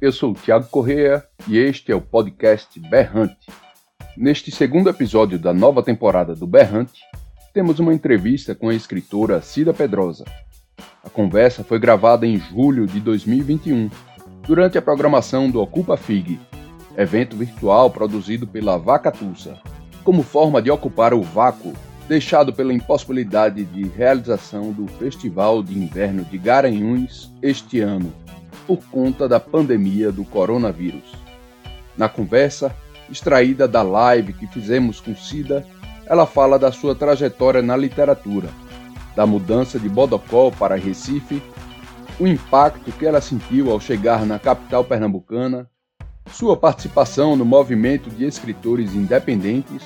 [0.00, 3.46] eu sou o Tiago Correa e este é o podcast Berrante.
[4.16, 7.02] Neste segundo episódio da nova temporada do Berrante,
[7.52, 10.24] temos uma entrevista com a escritora Cida Pedrosa.
[11.04, 13.90] A conversa foi gravada em julho de 2021,
[14.46, 16.40] durante a programação do Ocupa FIG,
[16.96, 19.60] evento virtual produzido pela Vacatussa,
[20.02, 21.74] como forma de ocupar o vácuo
[22.08, 28.12] deixado pela impossibilidade de realização do Festival de Inverno de Garanhuns este ano,
[28.70, 31.12] por conta da pandemia do coronavírus.
[31.96, 32.72] Na conversa,
[33.10, 35.66] extraída da live que fizemos com Cida,
[36.06, 38.48] ela fala da sua trajetória na literatura,
[39.16, 41.42] da mudança de Bodocó para Recife,
[42.20, 45.68] o impacto que ela sentiu ao chegar na capital pernambucana,
[46.30, 49.82] sua participação no movimento de escritores independentes,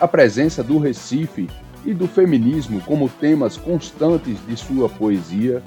[0.00, 1.48] a presença do Recife
[1.86, 5.62] e do feminismo como temas constantes de sua poesia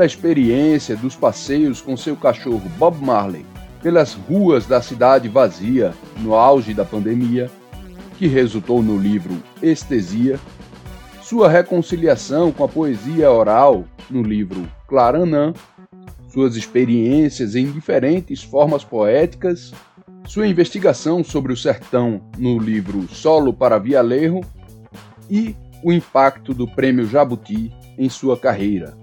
[0.00, 3.44] da experiência dos passeios com seu cachorro Bob Marley
[3.82, 7.50] pelas ruas da cidade vazia no auge da pandemia,
[8.16, 10.40] que resultou no livro Estesia,
[11.20, 15.52] sua reconciliação com a poesia oral no livro Claranã,
[16.32, 19.70] suas experiências em diferentes formas poéticas,
[20.24, 24.40] sua investigação sobre o sertão no livro Solo para Vialerro
[25.28, 28.98] e o impacto do Prêmio Jabuti em sua carreira.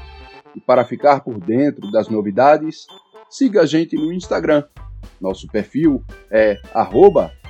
[0.57, 2.89] E para ficar por dentro das novidades,
[3.31, 4.65] siga a gente no Instagram
[5.21, 6.59] nosso perfil é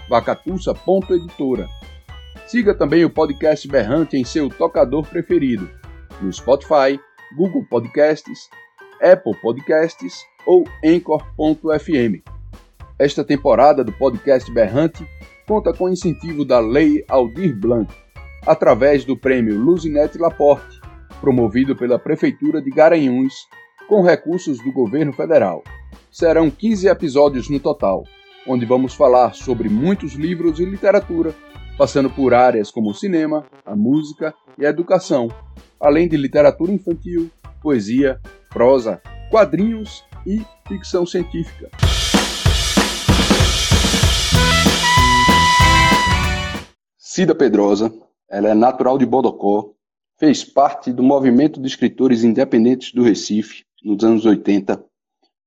[0.09, 1.69] vacatussa.editora.
[2.47, 5.69] Siga também o podcast Berrante em seu tocador preferido,
[6.21, 6.99] no Spotify,
[7.37, 8.49] Google Podcasts,
[9.03, 10.15] Apple Podcasts
[10.47, 12.23] ou Anchor.fm.
[12.99, 15.07] Esta temporada do podcast Berrante
[15.47, 17.93] conta com incentivo da Lei Aldir Blanc,
[18.47, 20.81] através do prêmio Luzinete Laporte,
[21.21, 23.35] promovido pela Prefeitura de Garanhuns,
[23.89, 25.63] com recursos do governo federal.
[26.11, 28.05] Serão 15 episódios no total,
[28.47, 31.35] onde vamos falar sobre muitos livros e literatura,
[31.77, 35.29] passando por áreas como o cinema, a música e a educação,
[35.79, 37.31] além de literatura infantil,
[37.61, 41.71] poesia, prosa, quadrinhos e ficção científica.
[46.97, 47.93] Cida Pedrosa,
[48.31, 49.73] ela é natural de Bodocó,
[50.19, 54.88] fez parte do movimento de escritores independentes do Recife nos anos 80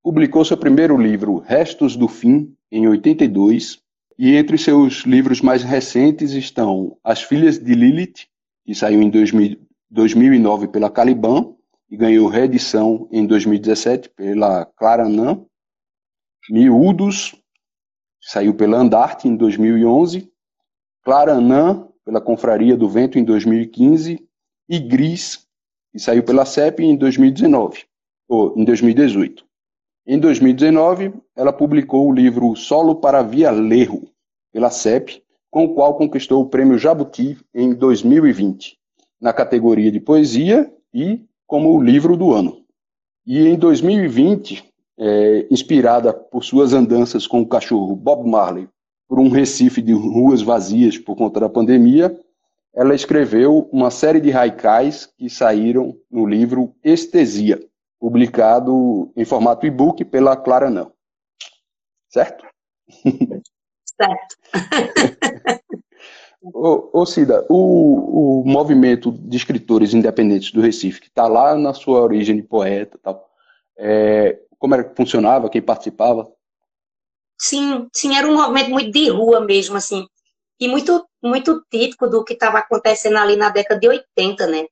[0.04, 3.80] Publicou seu primeiro livro, Restos do Fim, em 82,
[4.18, 8.28] e entre seus livros mais recentes estão As Filhas de Lilith,
[8.66, 9.60] que saiu em 2000,
[9.92, 11.54] 2009 pela Caliban
[11.88, 15.46] e ganhou reedição em 2017 pela Claranã,
[16.50, 17.36] Miúdos,
[18.20, 20.32] saiu pela Andarte em 2011,
[21.04, 24.28] Claranã, pela Confraria do Vento em 2015,
[24.68, 25.48] e Gris,
[25.92, 27.86] que saiu pela CEP em 2019,
[28.28, 29.51] ou em 2018.
[30.06, 34.10] Em 2019, ela publicou o livro Solo para Via Lerro,
[34.52, 38.80] pela CEP, com o qual conquistou o prêmio Jabuti em 2020,
[39.22, 42.64] na categoria de poesia e como o livro do ano.
[43.28, 44.64] E em 2020,
[44.98, 48.68] é, inspirada por suas andanças com o cachorro Bob Marley
[49.08, 52.18] por um Recife de ruas vazias por conta da pandemia,
[52.74, 57.60] ela escreveu uma série de haikais que saíram no livro Estesia
[58.02, 60.92] publicado em formato e-book pela Clara Não.
[62.10, 62.44] Certo?
[63.86, 64.36] Certo.
[66.42, 71.76] ô, ô Cida, o, o movimento de escritores independentes do Recife, que está lá na
[71.76, 73.30] sua origem de poeta tal,
[73.78, 76.28] É, como era que funcionava, quem participava?
[77.40, 80.08] Sim, sim, era um movimento muito de rua mesmo, assim,
[80.60, 84.66] e muito, muito típico do que estava acontecendo ali na década de 80, né?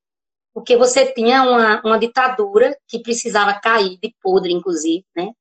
[0.60, 5.32] Porque você tinha uma, uma ditadura que precisava cair de podre, inclusive, né?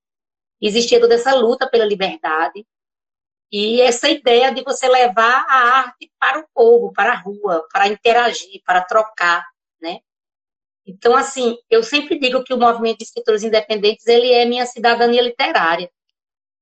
[0.63, 2.65] Existia toda essa luta pela liberdade,
[3.51, 7.89] e essa ideia de você levar a arte para o povo, para a rua, para
[7.89, 9.45] interagir, para trocar,
[9.83, 9.99] né?
[10.87, 15.21] Então, assim, eu sempre digo que o movimento de escritores independentes, ele é minha cidadania
[15.21, 15.91] literária.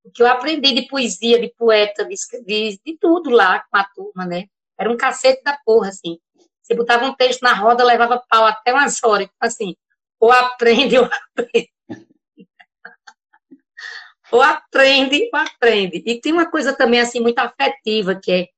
[0.02, 2.14] O que eu aprendi de poesia, de poeta, de,
[2.46, 4.46] de, de tudo lá com a turma, né?
[4.78, 6.18] Era um cacete da porra, assim.
[6.66, 9.28] Você botava um texto na roda, levava pau até umas horas.
[9.38, 9.76] Assim,
[10.18, 11.70] ou aprende ou aprende
[14.32, 16.02] ou aprende ou aprende.
[16.04, 18.48] E tem uma coisa também assim muito afetiva que é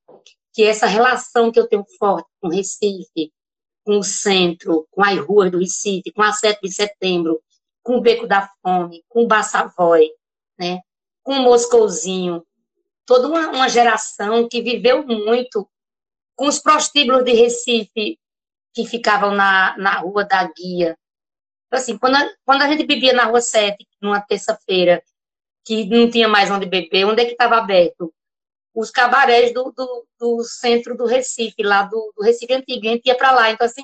[0.54, 3.30] que é essa relação que eu tenho forte com Recife,
[3.84, 7.40] com o centro, com as ruas do Recife, com a 7 de setembro,
[7.82, 10.10] com o Beco da Fome, com o Bassavoy,
[10.58, 10.80] né?
[11.22, 12.42] com o Moscouzinho,
[13.06, 15.68] toda uma, uma geração que viveu muito
[16.38, 18.16] com os prostíbulos de Recife
[18.72, 20.96] que ficavam na, na Rua da Guia.
[21.66, 25.02] Então, assim, quando a, quando a gente bebia na Rua 7, numa terça-feira,
[25.66, 28.14] que não tinha mais onde beber, onde é que estava aberto?
[28.72, 33.06] Os cabarés do, do, do, centro do Recife, lá do, do Recife Antigo, a gente
[33.06, 33.50] ia para lá.
[33.50, 33.82] Então, assim,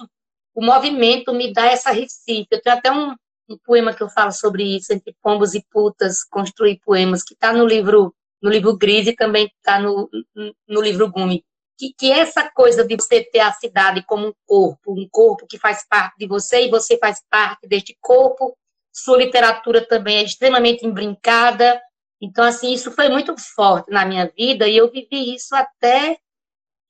[0.55, 2.47] o movimento me dá essa Recife.
[2.53, 3.17] Eu tenho até um,
[3.49, 7.53] um poema que eu falo sobre isso, entre pombos e putas, construir poemas, que está
[7.53, 10.09] no livro no livro Gris e também está no,
[10.69, 11.43] no livro Gumi.
[11.79, 15.59] Que, que essa coisa de você ter a cidade como um corpo, um corpo que
[15.59, 18.57] faz parte de você e você faz parte deste corpo,
[18.93, 21.81] sua literatura também é extremamente embrincada.
[22.21, 26.17] Então, assim, isso foi muito forte na minha vida e eu vivi isso até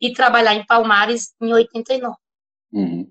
[0.01, 2.15] ir trabalhar em Palmares em 89.
[2.73, 3.11] Uhum.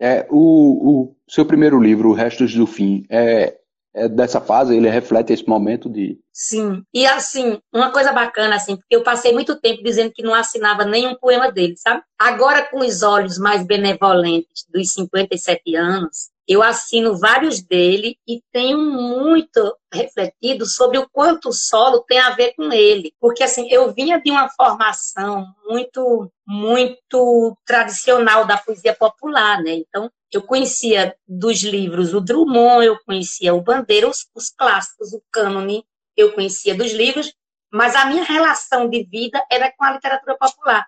[0.00, 3.56] É, o, o seu primeiro livro, Restos do Fim, é,
[3.94, 6.18] é dessa fase, ele reflete esse momento de.
[6.32, 10.34] Sim, e assim, uma coisa bacana, assim, porque eu passei muito tempo dizendo que não
[10.34, 12.02] assinava nenhum poema dele, sabe?
[12.18, 18.78] Agora, com os olhos mais benevolentes dos 57 anos, eu assino vários dele e tenho
[18.78, 23.14] muito refletido sobre o quanto o solo tem a ver com ele.
[23.20, 29.74] Porque, assim, eu vinha de uma formação muito, muito tradicional da poesia popular, né?
[29.74, 35.22] Então, eu conhecia dos livros o Drummond, eu conhecia o Bandeira, os, os clássicos, o
[35.30, 35.84] cânone,
[36.16, 37.32] eu conhecia dos livros,
[37.72, 40.86] mas a minha relação de vida era com a literatura popular.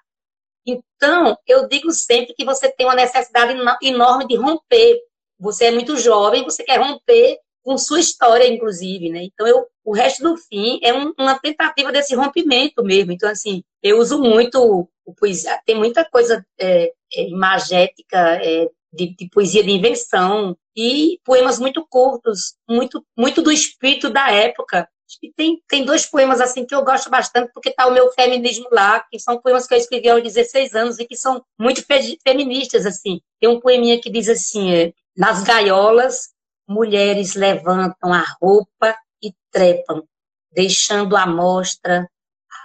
[0.67, 4.99] Então, eu digo sempre que você tem uma necessidade enorme de romper
[5.39, 9.25] você é muito jovem, você quer romper com sua história, inclusive, né?
[9.25, 13.11] Então, eu, o resto do fim é um, uma tentativa desse rompimento mesmo.
[13.11, 19.15] Então, assim, eu uso muito o poesia, tem muita coisa é, é, imagética, é, de,
[19.17, 24.89] de, poesia de invenção e poemas muito curtos, muito, muito do espírito da época.
[25.23, 28.69] E tem, tem dois poemas assim que eu gosto bastante, porque está o meu feminismo
[28.73, 32.19] lá, que são poemas que eu escrevi aos 16 anos e que são muito fe
[32.27, 33.21] feministas, assim.
[33.41, 36.31] Tem um poeminha que diz assim, é, nas gaiolas,
[36.69, 40.03] mulheres levantam a roupa e trepam,
[40.51, 42.09] deixando à mostra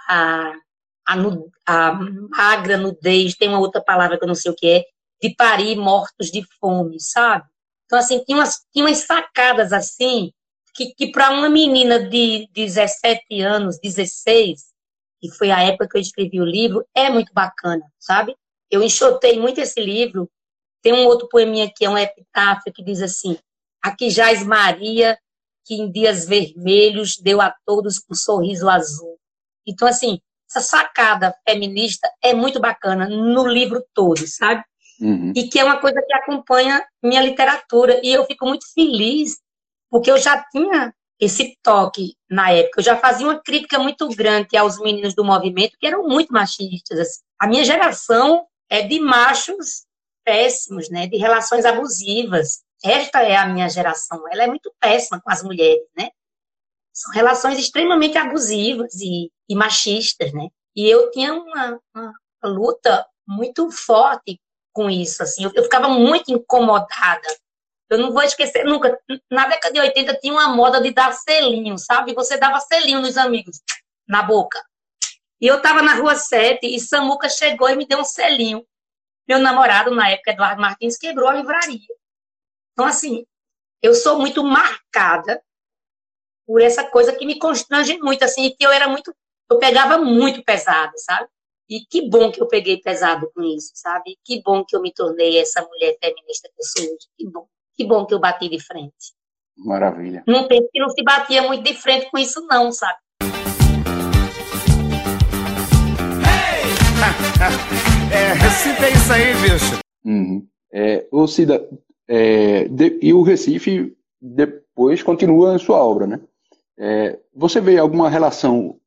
[0.08, 0.52] a,
[1.06, 1.14] a,
[1.66, 1.92] a
[2.30, 4.84] magra nudez, tem uma outra palavra que eu não sei o que é,
[5.22, 7.46] de parir mortos de fome, sabe?
[7.84, 10.32] Então, assim, tinha umas, tinha umas sacadas assim,
[10.74, 14.70] que, que para uma menina de 17 anos, 16,
[15.20, 18.34] que foi a época que eu escrevi o livro, é muito bacana, sabe?
[18.70, 20.30] Eu enxotei muito esse livro
[20.82, 23.38] tem um outro poeminha que é um epitáfio que diz assim:
[23.82, 25.18] Aqui jaz Maria,
[25.64, 29.18] que em dias vermelhos deu a todos um sorriso azul.
[29.66, 34.62] Então, assim, essa sacada feminista é muito bacana no livro todo, sabe?
[35.00, 35.32] Uhum.
[35.34, 38.00] E que é uma coisa que acompanha minha literatura.
[38.02, 39.38] E eu fico muito feliz,
[39.88, 42.80] porque eu já tinha esse toque na época.
[42.80, 46.98] Eu já fazia uma crítica muito grande aos meninos do movimento, que eram muito machistas.
[46.98, 47.20] Assim.
[47.38, 49.84] A minha geração é de machos
[50.24, 52.62] péssimos, né, de relações abusivas.
[52.84, 56.08] Esta é a minha geração, ela é muito péssima com as mulheres, né?
[56.92, 60.48] São relações extremamente abusivas e, e machistas, né?
[60.74, 62.12] E eu tinha uma, uma,
[62.44, 64.40] luta muito forte
[64.72, 65.44] com isso, assim.
[65.44, 67.28] Eu, eu ficava muito incomodada.
[67.88, 68.98] Eu não vou esquecer nunca.
[69.30, 72.14] Na década de 80 tinha uma moda de dar selinho, sabe?
[72.14, 73.60] Você dava selinho nos amigos,
[74.08, 74.62] na boca.
[75.40, 78.64] E eu estava na rua 7 e Samuca chegou e me deu um selinho.
[79.30, 81.78] Meu namorado, na época, Eduardo Martins, quebrou a livraria.
[82.72, 83.24] Então, assim,
[83.80, 85.40] eu sou muito marcada
[86.44, 89.14] por essa coisa que me constrange muito, assim, que eu era muito,
[89.48, 91.28] eu pegava muito pesado, sabe?
[91.68, 94.18] E que bom que eu peguei pesado com isso, sabe?
[94.24, 97.06] Que bom que eu me tornei essa mulher feminista que eu sou hoje.
[97.16, 97.46] Que bom.
[97.76, 99.14] Que bom que eu bati de frente.
[99.56, 100.24] Maravilha.
[100.26, 102.98] Num tempo que não se batia muito de frente com isso, não, sabe?
[108.12, 109.78] é, Recife é isso aí, bicho.
[110.04, 110.46] Uhum.
[110.72, 111.68] É, ô Cida,
[112.08, 116.20] é, de, e o Recife depois continua em sua obra, né?
[116.78, 118.78] É, você vê alguma relação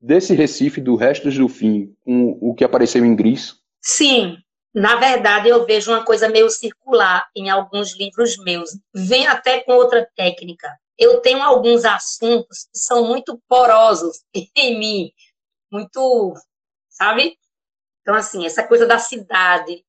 [0.00, 3.56] desse Recife do resto do fim com o que apareceu em Gris?
[3.80, 4.36] Sim,
[4.74, 8.70] na verdade, eu vejo uma coisa meio circular em alguns livros meus.
[8.94, 10.68] Vem até com outra técnica.
[10.98, 14.22] Eu tenho alguns assuntos que são muito porosos
[14.56, 15.12] em mim,
[15.70, 16.34] muito,
[16.88, 17.36] sabe?
[18.02, 19.84] Então, assim, essa coisa da cidade,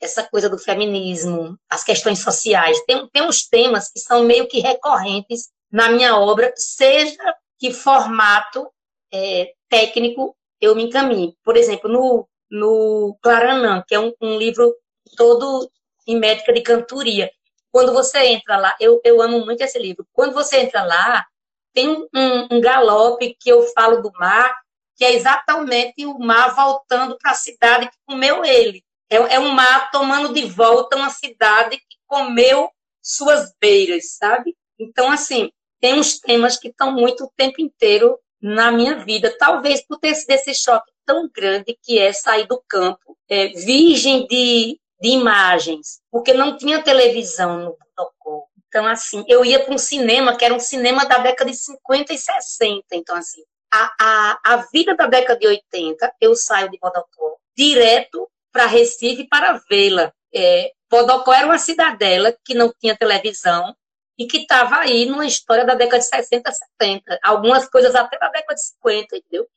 [0.00, 4.60] essa coisa do feminismo, as questões sociais, tem, tem uns temas que são meio que
[4.60, 7.18] recorrentes na minha obra, seja
[7.58, 8.70] que formato
[9.12, 11.36] é, técnico eu me encaminhe.
[11.44, 14.74] Por exemplo, no no Claranã, que é um, um, livro
[15.16, 15.70] todo
[16.06, 17.30] em médica de cantoria.
[17.70, 20.06] Quando você entra lá, eu, eu amo muito esse livro.
[20.12, 21.26] Quando você entra lá,
[21.74, 24.54] tem um, um galope que eu falo do mar,
[24.98, 28.82] que é exatamente o mar voltando para a cidade que comeu ele.
[29.08, 32.68] É, é um mar tomando de volta uma cidade que comeu
[33.00, 34.56] suas beiras, sabe?
[34.76, 39.34] Então, assim, tem uns temas que estão muito o tempo inteiro na minha vida.
[39.38, 44.26] Talvez por ter sido esse choque tão grande que é sair do campo, é, virgem
[44.26, 48.46] de, de imagens, porque não tinha televisão no protocolo.
[48.66, 52.12] Então, assim, eu ia para um cinema que era um cinema da década de 50
[52.12, 52.84] e 60.
[52.92, 58.28] Então, assim, a, a, a vida da década de 80, eu saio de Bodocó direto
[58.52, 60.12] para Recife para vê-la.
[60.34, 63.74] É, Bodocó era uma cidadela que não tinha televisão
[64.18, 67.18] e que estava aí numa história da década de 60, 70.
[67.22, 69.48] Algumas coisas até da década de 50, entendeu?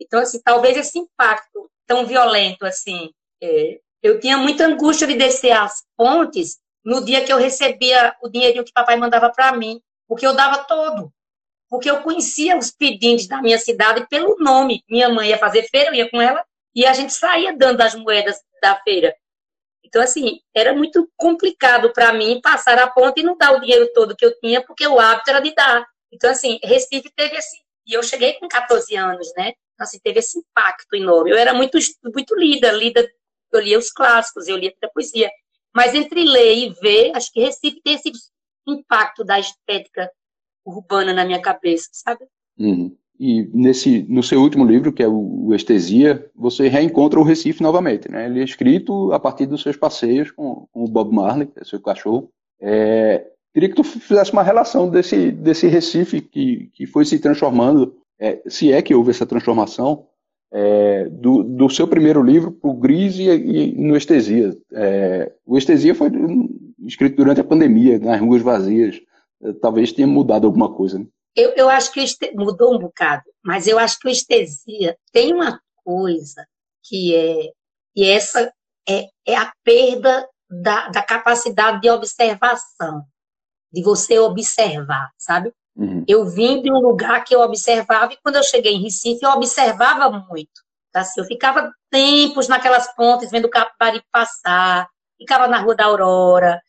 [0.00, 3.10] Então, assim, talvez esse impacto tão violento, assim,
[3.42, 8.28] é, eu tinha muita angústia de descer as pontes no dia que eu recebia o
[8.28, 11.12] dinheirinho que papai mandava para mim, porque eu dava todo.
[11.68, 14.82] Porque eu conhecia os pedintes da minha cidade pelo nome.
[14.88, 16.44] Minha mãe ia fazer feira, eu ia com ela,
[16.74, 19.14] e a gente saía dando as moedas da feira.
[19.84, 23.90] Então, assim, era muito complicado para mim passar a ponte e não dar o dinheiro
[23.94, 25.86] todo que eu tinha, porque o hábito era de dar.
[26.12, 27.56] Então, assim, Recife teve esse.
[27.86, 29.52] E eu cheguei com 14 anos, né?
[29.78, 31.30] assim, teve esse impacto enorme.
[31.30, 33.08] Eu era muito, muito lida, lida,
[33.52, 35.30] eu lia os clássicos, eu lia a poesia.
[35.74, 38.10] Mas entre ler e ver, acho que Recife tem esse
[38.66, 40.10] impacto da estética
[40.66, 42.24] urbana na minha cabeça, sabe?
[42.58, 42.94] Uhum.
[43.18, 48.10] E nesse, no seu último livro, que é o, Estesia, você reencontra o Recife novamente,
[48.10, 48.26] né?
[48.26, 51.64] Ele é escrito a partir dos seus passeios com, com o Bob Marley, que é
[51.64, 52.28] seu cachorro.
[52.60, 57.94] É, queria que tu fizesse uma relação desse, desse Recife que, que foi se transformando
[58.18, 60.06] é, se é que houve essa transformação,
[60.52, 64.56] é, do, do, seu primeiro livro para o Gris e, e, no Estesia.
[64.72, 66.10] É, o Estesia foi
[66.86, 69.00] escrito durante a pandemia, nas ruas vazias.
[69.42, 70.98] É, talvez tenha mudado alguma coisa.
[70.98, 71.06] Né?
[71.34, 72.32] Eu, eu acho que este...
[72.34, 76.46] mudou um bocado, mas eu acho que o Estesia tem uma coisa
[76.82, 77.50] que é.
[77.94, 78.52] E essa
[78.88, 83.04] é, é a perda da, da capacidade de observação,
[83.72, 85.52] de você observar, sabe?
[85.74, 86.04] Uhum.
[86.08, 89.30] Eu vim de um lugar que eu observava, e quando eu cheguei em Recife, eu
[89.30, 90.62] observava muito.
[90.92, 91.00] Tá?
[91.00, 94.88] Assim, eu ficava tempos naquelas pontes, vendo o Capibari passar,
[95.18, 96.60] ficava na Rua da Aurora.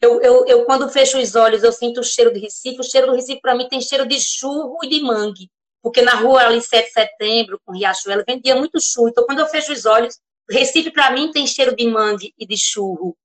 [0.00, 2.80] Eu, eu, eu, quando fecho os olhos, eu sinto o cheiro de Recife.
[2.80, 5.50] O cheiro do Recife, para mim, tem cheiro de churro e de mangue.
[5.82, 9.08] Porque na rua ali, 7 de setembro, com Riachuelo, vendia muito churro.
[9.08, 10.16] Então, quando eu fecho os olhos,
[10.48, 13.16] Recife, para mim, tem cheiro de mangue e de churro.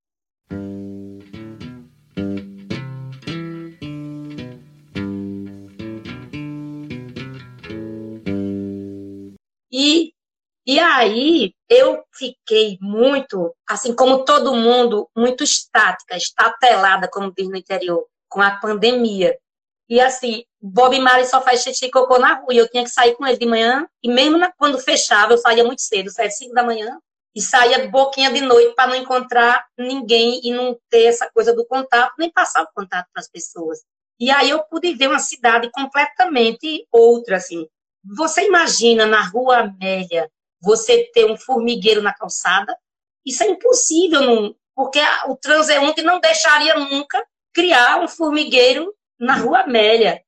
[9.72, 10.14] E,
[10.66, 17.58] e aí eu fiquei muito, assim como todo mundo, muito estática, estatelada, como diz no
[17.58, 19.38] interior, com a pandemia.
[19.90, 22.54] E assim, Bob Marley só faz xixi e cocô na rua.
[22.54, 23.88] E eu tinha que sair com ele de manhã.
[24.02, 26.98] E mesmo na, quando fechava, eu saía muito cedo, saía às 5 da manhã.
[27.36, 31.66] E saía boquinha de noite para não encontrar ninguém e não ter essa coisa do
[31.66, 33.80] contato, nem passar o contato para as pessoas.
[34.20, 37.68] E aí eu pude ver uma cidade completamente outra, assim.
[38.16, 40.30] Você imagina na Rua Amélia
[40.64, 42.76] você ter um formigueiro na calçada?
[43.26, 49.36] Isso é impossível, não, porque a, o transeunte não deixaria nunca criar um formigueiro na
[49.36, 50.22] Rua Amélia,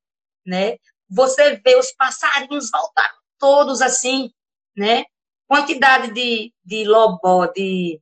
[0.45, 0.77] né?
[1.09, 4.31] Você vê os passarinhos voltaram todos assim,
[4.75, 5.05] né?
[5.47, 8.01] Quantidade de, de lobó, de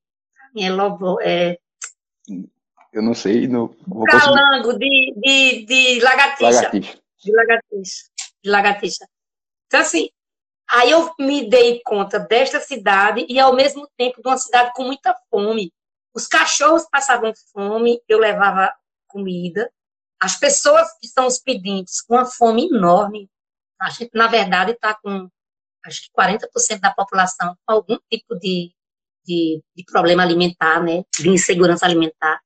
[0.55, 1.57] é lobó, é
[2.93, 6.51] eu não sei, não vou Calango, de, de, de lagartixa.
[6.51, 6.99] lagartixa.
[7.17, 8.03] De lagartixa.
[8.43, 9.09] De lagartixa.
[9.65, 10.09] Então, assim,
[10.73, 14.83] aí eu me dei conta desta cidade e, ao mesmo tempo, de uma cidade com
[14.83, 15.71] muita fome.
[16.13, 18.73] Os cachorros passavam fome, eu levava
[19.07, 19.71] comida,
[20.19, 23.29] as pessoas que são os pedintes com uma fome enorme,
[23.79, 25.27] a gente, na verdade, está com,
[25.85, 28.71] acho que 40% da população com algum tipo de,
[29.25, 32.39] de, de, problema alimentar, né, de insegurança alimentar.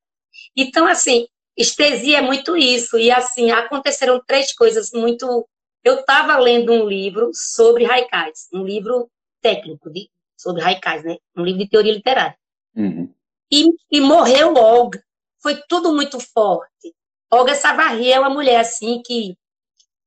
[0.56, 5.48] Então, assim, estesia é muito isso, e assim, aconteceram três coisas muito...
[5.88, 9.10] Eu estava lendo um livro sobre haikais, um livro
[9.42, 12.38] técnico de, sobre haikais, né, um livro de teoria literária.
[12.76, 13.10] Uhum.
[13.50, 15.02] E, e morreu Olga.
[15.42, 16.94] Foi tudo muito forte.
[17.32, 19.38] Olga Savarri é uma mulher assim que,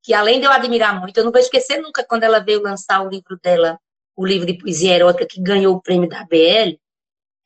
[0.02, 3.00] que além de eu admirar muito, eu não vou esquecer nunca quando ela veio lançar
[3.00, 3.80] o livro dela,
[4.14, 6.78] o livro de poesia erótica que ganhou o prêmio da BL,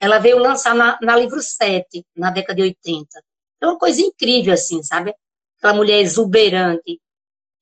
[0.00, 3.06] ela veio lançar na, na livro 7, na década de 80.
[3.60, 5.14] É uma coisa incrível, assim, sabe?
[5.56, 7.00] Aquela mulher exuberante.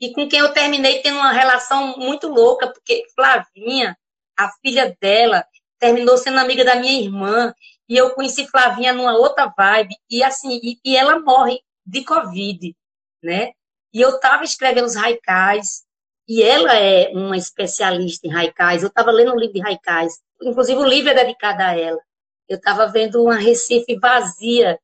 [0.03, 3.97] E com quem eu terminei tendo uma relação muito louca, porque Flavinha,
[4.37, 5.47] a filha dela,
[5.79, 7.55] terminou sendo amiga da minha irmã,
[7.89, 12.75] e eu conheci Flavinha numa outra vibe, e assim, e, e ela morre de Covid,
[13.23, 13.53] né?
[13.95, 15.85] E eu estava escrevendo os haikais,
[16.29, 18.83] e ela é uma especialista em haikais.
[18.83, 22.01] Eu estava lendo um livro de haikais, inclusive o livro é dedicado a ela.
[22.49, 24.81] Eu estava vendo uma Recife vazia,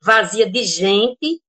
[0.00, 1.42] vazia de gente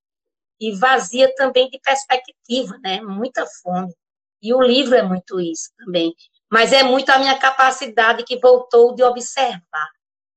[0.61, 3.01] e vazia também de perspectiva, né?
[3.01, 3.91] Muita fome.
[4.39, 6.13] E o livro é muito isso também.
[6.51, 9.89] Mas é muito a minha capacidade que voltou de observar,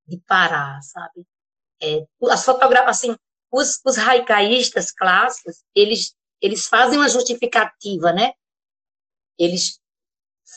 [0.06, 1.26] de parar, sabe?
[1.82, 3.16] É, as fotografias, assim,
[3.52, 8.32] os, os haicaístas clássicos, eles, eles fazem uma justificativa, né?
[9.38, 9.78] Eles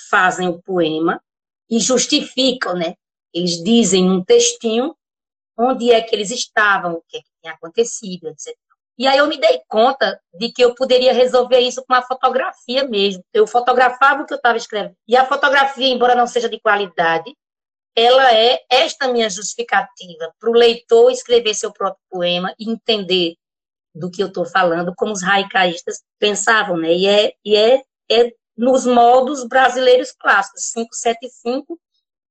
[0.09, 1.21] fazem o poema
[1.69, 2.95] e justificam, né?
[3.33, 4.95] Eles dizem um textinho
[5.57, 8.55] onde é que eles estavam, o que, é que tinha acontecido, etc.
[8.98, 12.84] E aí eu me dei conta de que eu poderia resolver isso com uma fotografia
[12.84, 13.24] mesmo.
[13.32, 14.95] Eu fotografava o que eu estava escrevendo.
[15.08, 17.32] E a fotografia, embora não seja de qualidade,
[17.95, 23.36] ela é esta minha justificativa para o leitor escrever seu próprio poema e entender
[23.93, 26.93] do que eu estou falando, como os haicaístas pensavam, né?
[26.93, 31.80] E é, e é, é nos modos brasileiros clássicos, 575,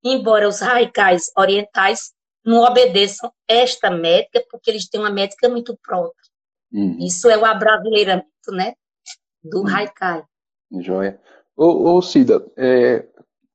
[0.04, 2.12] embora os haikais orientais
[2.44, 6.14] não obedeçam esta métrica, porque eles têm uma métrica muito própria.
[6.76, 6.98] Uhum.
[7.00, 8.74] Isso é o abrasileiramento, né?
[9.42, 9.68] Do uhum.
[9.68, 10.22] haikai.
[10.80, 11.18] Joia.
[11.56, 13.06] Ô, ô Cida, é,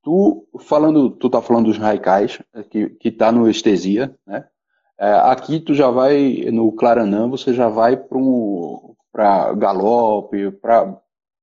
[0.03, 4.45] Tu falando, tu tá falando dos raicais, que, que tá no Estesia, né?
[4.99, 8.95] É, aqui tu já vai, no Claranã, você já vai para um,
[9.57, 10.97] galope, para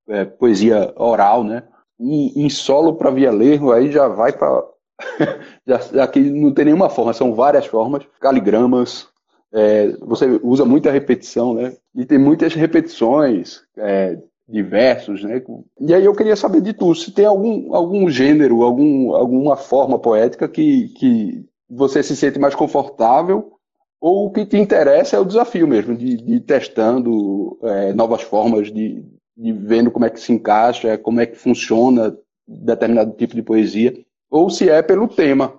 [0.09, 1.63] é, poesia oral, né?
[2.01, 4.65] E em solo para via lerro, aí já vai para.
[6.03, 9.09] aqui não tem nenhuma forma, são várias formas, caligramas,
[9.53, 11.75] é, você usa muita repetição, né?
[11.95, 15.43] E tem muitas repetições, é, diversos, né?
[15.81, 19.99] E aí eu queria saber de tu, se tem algum, algum gênero, algum, alguma forma
[19.99, 23.53] poética que, que você se sente mais confortável
[24.01, 28.23] ou o que te interessa é o desafio mesmo, de, de ir testando é, novas
[28.23, 29.05] formas, de,
[29.37, 33.95] de vendo como é que se encaixa, como é que funciona determinado tipo de poesia,
[34.31, 35.58] ou se é pelo tema.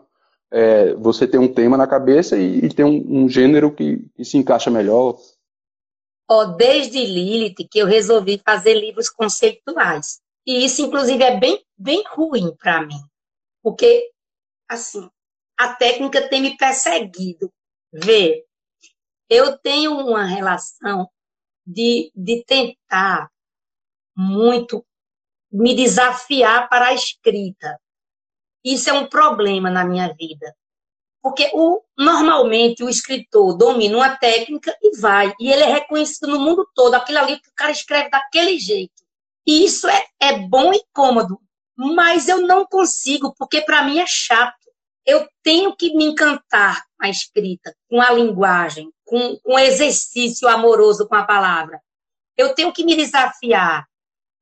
[0.51, 4.25] É, você tem um tema na cabeça e, e tem um, um gênero que, que
[4.25, 5.17] se encaixa melhor,
[6.29, 10.21] ó, desde Lilith que eu resolvi fazer livros conceituais.
[10.45, 13.01] E isso, inclusive, é bem, bem ruim para mim.
[13.63, 14.11] Porque,
[14.67, 15.09] assim,
[15.57, 17.51] a técnica tem me perseguido.
[17.91, 18.45] Vê,
[19.29, 21.09] eu tenho uma relação
[21.65, 23.29] de, de tentar
[24.15, 24.85] muito
[25.51, 27.79] me desafiar para a escrita.
[28.69, 30.55] Isso é um problema na minha vida.
[31.23, 35.33] Porque o, normalmente o escritor domina uma técnica e vai.
[35.39, 36.93] E ele é reconhecido no mundo todo.
[36.93, 38.93] Aquilo ali que o cara escreve daquele jeito.
[39.45, 41.41] E isso é, é bom e cômodo.
[41.75, 44.69] Mas eu não consigo, porque para mim é chato.
[45.03, 50.47] Eu tenho que me encantar com a escrita, com a linguagem, com, com o exercício
[50.47, 51.81] amoroso com a palavra.
[52.37, 53.87] Eu tenho que me desafiar.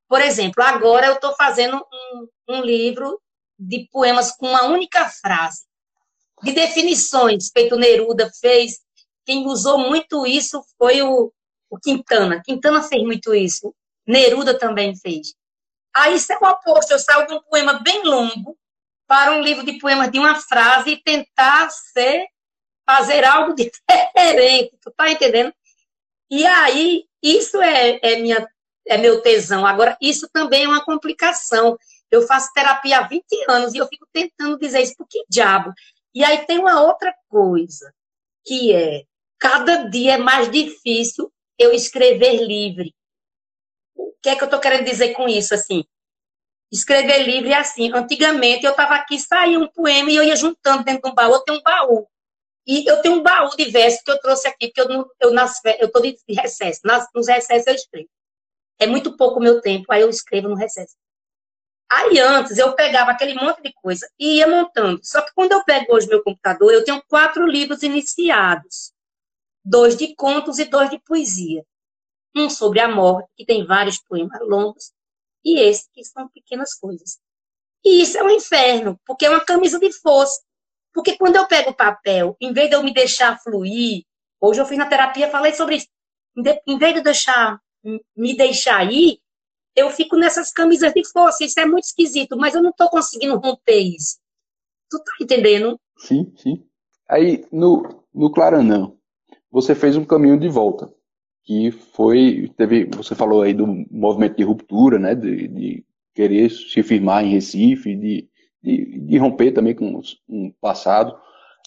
[0.10, 3.22] Por exemplo, agora eu estou fazendo um, um livro
[3.58, 5.68] de poemas com uma única frase
[6.44, 8.80] de definições, feito Neruda fez.
[9.26, 11.32] Quem usou muito isso foi o,
[11.70, 12.42] o Quintana.
[12.44, 13.74] Quintana fez muito isso.
[14.06, 15.34] Neruda também fez.
[15.96, 16.92] Aí isso é o oposto.
[16.92, 18.58] Eu saio de um poema bem longo
[19.08, 22.28] para um livro de poemas de uma frase e tentar ser,
[22.86, 24.78] fazer algo diferente.
[24.82, 25.54] Tu tá entendendo?
[26.30, 28.48] E aí, isso é, é, minha,
[28.86, 29.66] é meu tesão.
[29.66, 31.78] Agora, isso também é uma complicação.
[32.12, 34.96] Eu faço terapia há 20 anos e eu fico tentando dizer isso.
[34.96, 35.74] Por que diabo?
[36.14, 37.94] E aí tem uma outra coisa,
[38.46, 39.04] que é,
[39.38, 42.94] cada dia é mais difícil eu escrever livre.
[43.96, 45.84] O que é que eu estou querendo dizer com isso, assim?
[46.72, 47.92] Escrever livre é assim.
[47.94, 51.34] Antigamente eu estava aqui, saía um poema e eu ia juntando dentro de um baú.
[51.34, 52.08] Eu tenho um baú.
[52.66, 55.32] E eu tenho um baú de versos que eu trouxe aqui, porque eu, não, eu,
[55.32, 56.82] nas, eu tô de recesso.
[56.84, 58.10] Nas, nos recessos eu escrevo.
[58.80, 60.96] É muito pouco o meu tempo, aí eu escrevo no recesso.
[61.90, 65.00] Aí antes eu pegava aquele monte de coisa e ia montando.
[65.04, 68.92] Só que quando eu pego hoje meu computador, eu tenho quatro livros iniciados:
[69.64, 71.64] dois de contos e dois de poesia.
[72.36, 74.92] Um sobre a morte, que tem vários poemas longos,
[75.44, 77.20] e esse que são pequenas coisas.
[77.84, 80.42] E isso é um inferno, porque é uma camisa de força.
[80.94, 84.04] Porque quando eu pego o papel, em vez de eu me deixar fluir,
[84.42, 85.88] hoje eu fiz na terapia, falei sobre isso.
[86.68, 87.60] Em vez de eu deixar,
[88.16, 89.20] me deixar ir,
[89.78, 91.46] eu fico nessas camisas de força.
[91.46, 94.18] Isso é muito esquisito, mas eu não estou conseguindo romper isso.
[94.90, 95.80] Tu tá entendendo?
[96.00, 96.64] Sim, sim.
[97.08, 98.92] Aí, no, no Claranã,
[99.52, 100.92] você fez um caminho de volta,
[101.44, 106.82] que foi, teve, você falou aí do movimento de ruptura, né, de, de querer se
[106.82, 108.28] firmar em Recife, de,
[108.62, 111.18] de, de romper também com um passado,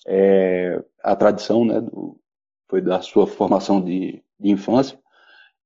[0.06, 2.20] é, a tradição, né, do,
[2.68, 4.99] foi da sua formação de, de infância,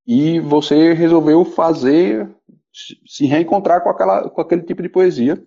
[0.06, 2.28] e você resolveu fazer,
[3.06, 5.42] se reencontrar com, aquela, com aquele tipo de poesia.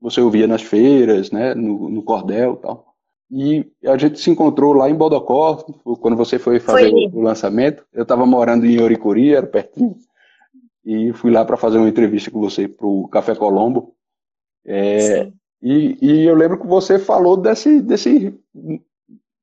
[0.00, 2.94] Você ouvia nas feiras, né, no, no cordel e tal.
[3.30, 5.56] E a gente se encontrou lá em Bodocó,
[6.00, 7.10] quando você foi fazer foi.
[7.12, 7.84] o, lançamento.
[7.92, 9.96] Eu estava morando em Oricuri, era pertinho,
[10.82, 13.94] e fui lá para fazer uma entrevista com você para o Café Colombo.
[14.64, 18.34] É, e, e, eu lembro que você falou desse, desse,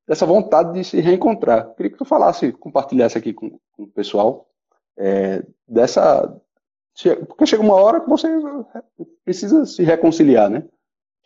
[0.07, 1.75] dessa vontade de se reencontrar.
[1.75, 4.47] Queria que tu falasse, compartilhasse aqui com, com o pessoal
[4.97, 6.41] é, dessa.
[7.27, 8.27] Porque chega uma hora que você
[9.23, 10.63] precisa se reconciliar, né?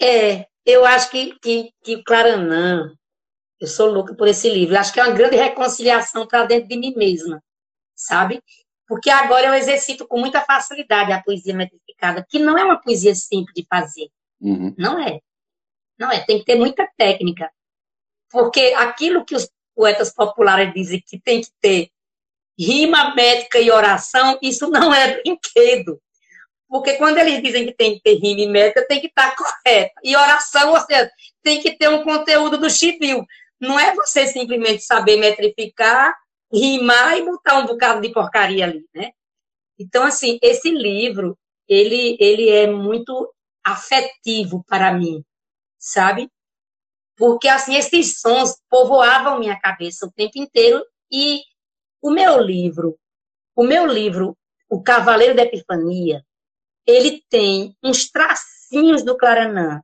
[0.01, 2.91] É, eu acho que, que, que Claranã,
[3.59, 6.69] eu sou louca por esse livro, eu acho que é uma grande reconciliação para dentro
[6.69, 7.43] de mim mesma,
[7.95, 8.41] sabe?
[8.87, 13.13] Porque agora eu exercito com muita facilidade a poesia metrificada, que não é uma poesia
[13.13, 14.09] simples de fazer.
[14.41, 14.73] Uhum.
[14.77, 15.19] Não é.
[15.99, 17.51] Não é, tem que ter muita técnica.
[18.31, 21.91] Porque aquilo que os poetas populares dizem que tem que ter
[22.59, 26.01] rima, métrica e oração, isso não é brinquedo.
[26.67, 29.93] Porque quando eles dizem que tem que ter rima e métrica, tem que estar correta.
[30.03, 31.09] E oração, ou seja,
[31.41, 33.25] tem que ter um conteúdo do chibio.
[33.59, 36.15] Não é você simplesmente saber metrificar,
[36.53, 39.11] rimar e botar um bocado de porcaria ali, né?
[39.79, 45.23] Então, assim, esse livro, ele, ele é muito afetivo para mim,
[45.79, 46.29] sabe?
[47.17, 51.41] Porque, assim, esses sons povoavam minha cabeça o tempo inteiro e
[52.01, 52.97] o meu livro,
[53.55, 54.35] o meu livro,
[54.69, 56.23] O Cavaleiro da Epifania,
[56.85, 59.81] ele tem uns tracinhos do Claranã.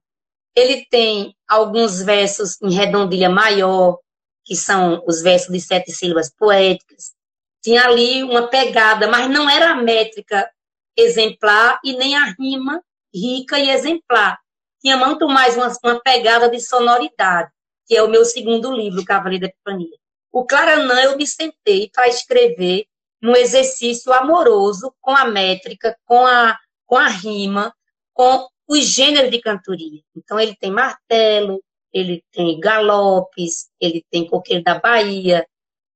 [0.56, 4.00] Ele tem alguns versos em redondilha maior,
[4.46, 7.14] que são os versos de sete sílabas poéticas.
[7.62, 10.50] Tinha ali uma pegada, mas não era a métrica
[10.96, 12.82] exemplar e nem a rima
[13.14, 14.40] rica e exemplar.
[14.80, 17.52] Tinha muito mais uma, uma pegada de sonoridade,
[17.88, 19.98] que é o meu segundo livro, Cavaleiro da Epifania.
[20.36, 22.88] O Claranã eu me sentei para escrever
[23.22, 27.74] num exercício amoroso com a métrica, com a, com a rima,
[28.12, 30.02] com os gêneros de cantoria.
[30.14, 35.48] Então, ele tem martelo, ele tem galopes, ele tem coqueiro da Bahia,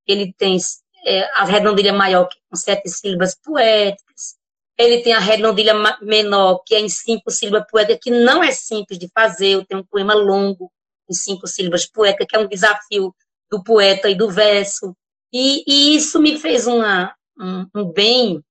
[0.08, 0.58] ele tem
[1.06, 4.38] é, a redondilha maior com sete sílabas poéticas,
[4.78, 8.98] ele tem a redondilha menor, que é em cinco sílabas poéticas, que não é simples
[8.98, 9.50] de fazer.
[9.50, 10.72] Eu tenho um poema longo,
[11.10, 13.14] em cinco sílabas poéticas, que é um desafio
[13.50, 14.96] do poeta e do verso.
[15.32, 18.44] E, e isso me fez uma, um, um, bem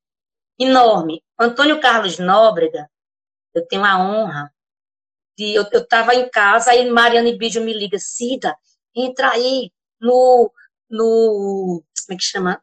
[0.58, 1.22] enorme.
[1.38, 2.88] Antônio Carlos Nóbrega,
[3.54, 4.52] eu tenho a honra
[5.36, 5.54] de.
[5.54, 8.56] Eu estava em casa, aí Mariana Bidio me liga, Cida,
[8.94, 10.52] entra aí no.
[10.88, 12.62] no como é que chama?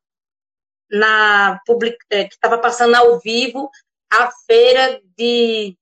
[0.89, 3.69] Na public, é, que estava passando ao vivo
[4.11, 5.75] a feira de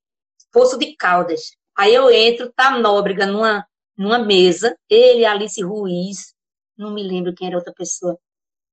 [0.52, 1.52] Poço de Caldas.
[1.76, 6.34] Aí eu entro, tá Nóbrega numa, numa mesa, ele, Alice Ruiz,
[6.78, 8.18] não me lembro quem era outra pessoa.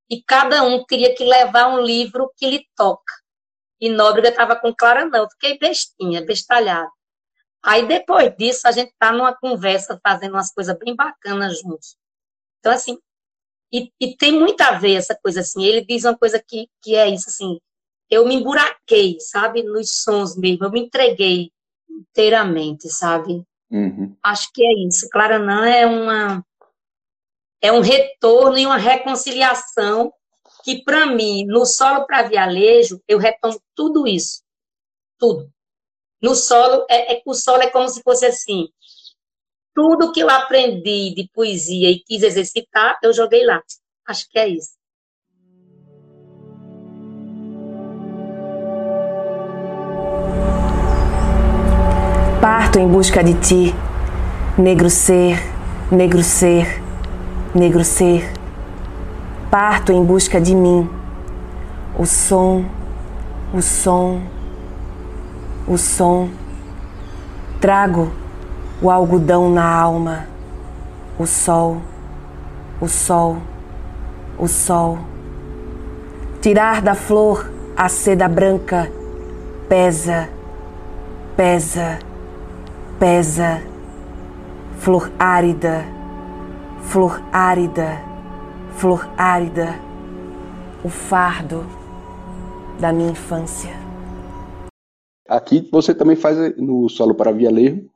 [0.08, 3.12] E cada um teria que levar um livro que lhe toca.
[3.80, 5.28] E Nóbrega estava com Clara, não.
[5.30, 6.90] Fiquei bestinha, bestalhada.
[7.62, 11.96] Aí depois disso, a gente tá numa conversa, fazendo umas coisas bem bacanas juntos.
[12.58, 12.98] Então, assim,
[13.72, 15.64] e, e, tem muito a ver essa coisa assim.
[15.64, 17.58] Ele diz uma coisa que, que é isso, assim.
[18.10, 20.64] Eu me emburaquei, sabe, nos sons mesmo.
[20.64, 21.52] Eu me entreguei
[21.88, 23.44] inteiramente, sabe?
[23.70, 24.16] Uhum.
[24.22, 25.08] Acho que é isso.
[25.10, 26.44] Claranã é uma
[27.60, 30.12] é um retorno e uma reconciliação
[30.64, 34.42] que, para mim, no solo para vialejo, eu retomo tudo isso.
[35.18, 35.50] Tudo.
[36.22, 38.68] No solo, é, é, o solo é como se fosse assim.
[39.74, 43.62] Tudo que eu aprendi de poesia e quis exercitar, eu joguei lá.
[44.06, 44.78] Acho que é isso.
[52.40, 53.74] Parto em busca de ti,
[54.58, 55.36] negro ser,
[55.92, 56.89] negro ser
[57.54, 58.32] Negro ser,
[59.50, 60.88] parto em busca de mim.
[61.98, 62.64] O som,
[63.52, 64.20] o som,
[65.66, 66.28] o som.
[67.60, 68.12] Trago
[68.80, 70.26] o algodão na alma,
[71.18, 71.82] o sol,
[72.80, 73.38] o sol,
[74.38, 74.98] o sol.
[76.40, 78.90] Tirar da flor a seda branca
[79.68, 80.28] pesa,
[81.36, 81.98] pesa,
[82.98, 83.62] pesa.
[84.78, 85.84] Flor árida,
[86.82, 87.98] flor árida,
[88.72, 89.74] flor árida,
[90.84, 91.64] o fardo
[92.80, 93.70] da minha infância.
[95.28, 97.88] Aqui você também faz no solo para Vialejo,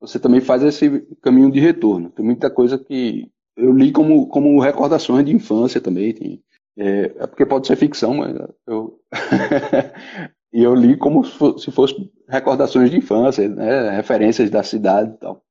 [0.00, 2.10] você também faz esse caminho de retorno.
[2.10, 6.12] Tem muita coisa que eu li como, como recordações de infância também.
[6.14, 6.42] Tem,
[6.76, 8.34] é, é, porque pode ser ficção, mas
[8.66, 8.98] eu
[10.52, 15.42] e eu li como se fosse recordações de infância, né, referências da cidade e tal.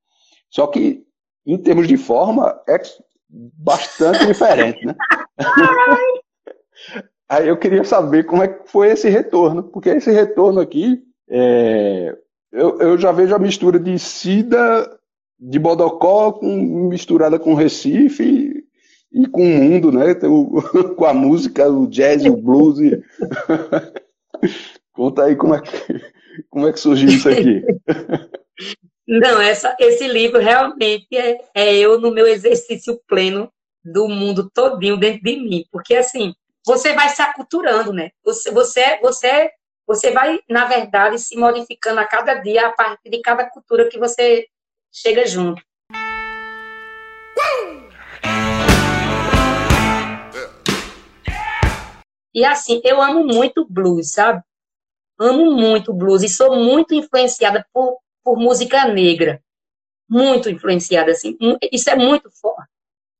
[0.49, 1.05] Só que
[1.53, 2.81] em termos de forma é
[3.29, 4.95] bastante diferente, né?
[7.29, 12.17] Aí eu queria saber como é que foi esse retorno, porque esse retorno aqui, é,
[12.51, 14.99] eu, eu já vejo a mistura de Cida,
[15.39, 18.65] de Bodocó, com, misturada com Recife
[19.11, 20.13] e, com o mundo, né?
[20.23, 20.61] O,
[20.97, 22.79] com a música, o jazz, o blues.
[22.79, 22.99] E...
[24.91, 26.01] Conta aí como é que,
[26.49, 27.63] como é que surgiu isso aqui.
[29.11, 33.51] Não, essa, esse livro realmente é, é eu no meu exercício pleno
[33.83, 38.11] do mundo todinho dentro de mim, porque assim, você vai se aculturando, né?
[38.23, 39.49] Você, você, você,
[39.87, 43.97] você vai, na verdade, se modificando a cada dia a partir de cada cultura que
[43.97, 44.45] você
[44.91, 45.59] chega junto.
[52.31, 54.43] E assim, eu amo muito blues, sabe?
[55.19, 57.97] Amo muito blues e sou muito influenciada por,
[58.29, 59.41] por música negra.
[60.07, 61.35] Muito influenciada, assim.
[61.71, 62.69] Isso é muito forte.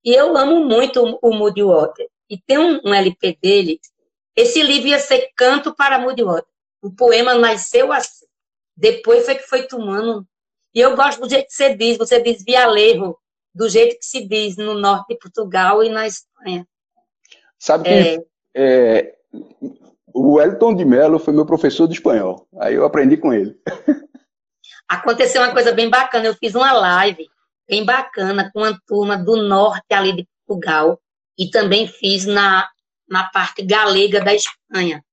[0.05, 2.07] E eu amo muito o Moody Water.
[2.29, 3.79] E tem um, um, LP dele.
[4.35, 6.45] Esse livro ia ser Canto para Moody Water.
[6.79, 8.27] O poema nasceu assim.
[8.77, 10.23] Depois foi que foi tomando.
[10.75, 11.97] E eu gosto do jeito que você diz.
[11.97, 13.17] Você diz Vialejo,
[13.53, 16.67] do jeito que se diz no norte de Portugal e na Espanha.
[17.57, 18.23] Sabe que é,
[18.55, 19.15] é,
[20.13, 22.47] o Elton de Mello foi meu professor de espanhol.
[22.59, 23.59] Aí eu aprendi com ele.
[24.89, 26.25] Aconteceu uma coisa bem bacana.
[26.25, 27.30] Eu fiz uma live
[27.67, 30.99] bem bacana com uma turma do norte ali de Portugal
[31.38, 32.67] e também fiz na,
[33.08, 35.06] na parte galega da Espanha.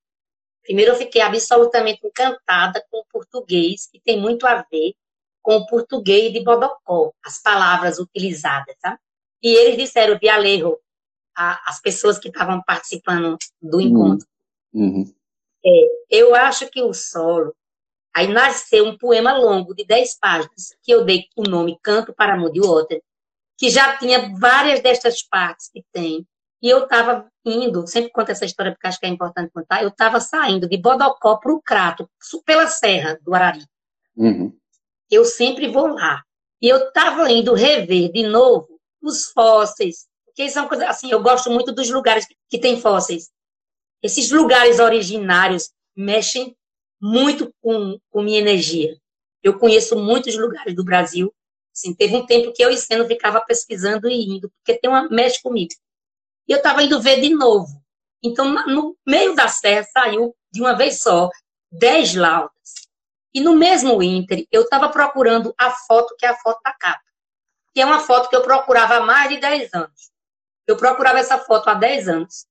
[0.63, 4.95] Primeiro, eu fiquei absolutamente encantada com o português, que tem muito a ver
[5.41, 8.99] com o português de Bodocó, as palavras utilizadas, tá?
[9.41, 10.77] E eles disseram, Vialejo,
[11.37, 13.83] as pessoas que estavam participando do uhum.
[13.83, 14.27] encontro.
[14.73, 15.15] Uhum.
[15.65, 15.71] É,
[16.11, 17.55] eu acho que o solo,
[18.17, 22.35] aí nasceu um poema longo de 10 páginas, que eu dei o nome Canto para
[22.35, 23.03] Moody Water,
[23.59, 26.27] que já tinha várias destas partes que tem.
[26.63, 29.91] E eu estava indo, sempre conto essa história porque acho que é importante contar, eu
[29.91, 32.09] estava saindo de Bodocó para o Crato,
[32.47, 33.67] pela Serra do Arari.
[34.17, 34.51] Uhum.
[35.11, 36.23] Eu sempre vou lá.
[36.63, 41.51] E eu estava indo rever de novo os fósseis, porque são coisas assim, eu gosto
[41.51, 43.29] muito dos lugares que tem fósseis.
[44.03, 46.57] Esses lugares originários mexem
[47.01, 48.97] muito com, com minha energia.
[49.43, 51.33] Eu conheço muitos lugares do Brasil
[51.77, 55.07] Assim, teve um tempo que eu e Seno ficava pesquisando e indo, porque tem uma
[55.11, 55.75] mexe comigo.
[56.49, 57.69] E eu estava indo ver de novo.
[58.25, 61.29] Então, no meio da serra, saiu de uma vez só
[61.71, 62.89] dez laudas.
[63.35, 67.03] E no mesmo Inter, eu estava procurando a foto que é a foto da capa,
[67.75, 70.11] que é uma foto que eu procurava há mais de dez anos.
[70.67, 72.47] Eu procurava essa foto há dez anos,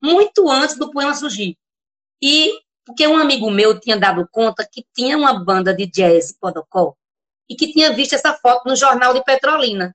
[0.00, 1.58] muito antes do poema surgir.
[2.22, 6.96] E porque um amigo meu tinha dado conta que tinha uma banda de jazz Podocó,
[7.46, 9.94] e que tinha visto essa foto no jornal de Petrolina.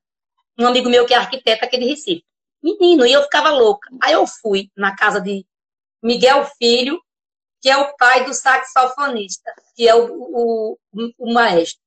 [0.59, 2.23] Um amigo meu que é arquiteto aqui de Recife.
[2.61, 3.89] Menino, e eu ficava louca.
[3.99, 5.43] Aí eu fui na casa de
[6.03, 7.01] Miguel Filho,
[7.59, 10.77] que é o pai do saxofonista, que é o, o,
[11.17, 11.81] o maestro.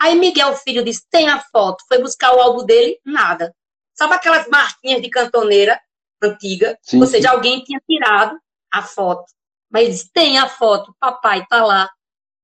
[0.00, 1.84] Aí Miguel Filho disse: tem a foto.
[1.86, 3.54] Foi buscar o álbum dele, nada.
[3.94, 5.80] Sabe aquelas marquinhas de cantoneira
[6.20, 6.76] antiga?
[6.82, 7.34] Sim, Ou seja, sim.
[7.36, 8.36] alguém tinha tirado
[8.68, 9.30] a foto.
[9.70, 11.88] Mas ele disse: tem a foto, papai tá lá.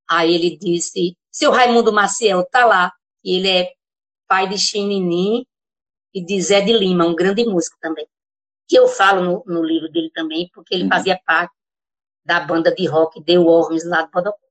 [0.09, 2.91] Aí ele disse: seu Raimundo Maciel está lá,
[3.23, 3.71] e ele é
[4.27, 5.45] pai de Xininim
[6.13, 8.07] e de Zé de Lima, um grande músico também.
[8.67, 10.89] Que eu falo no, no livro dele também, porque ele uhum.
[10.89, 11.53] fazia parte
[12.25, 14.46] da banda de rock The Worms lá do Podocó.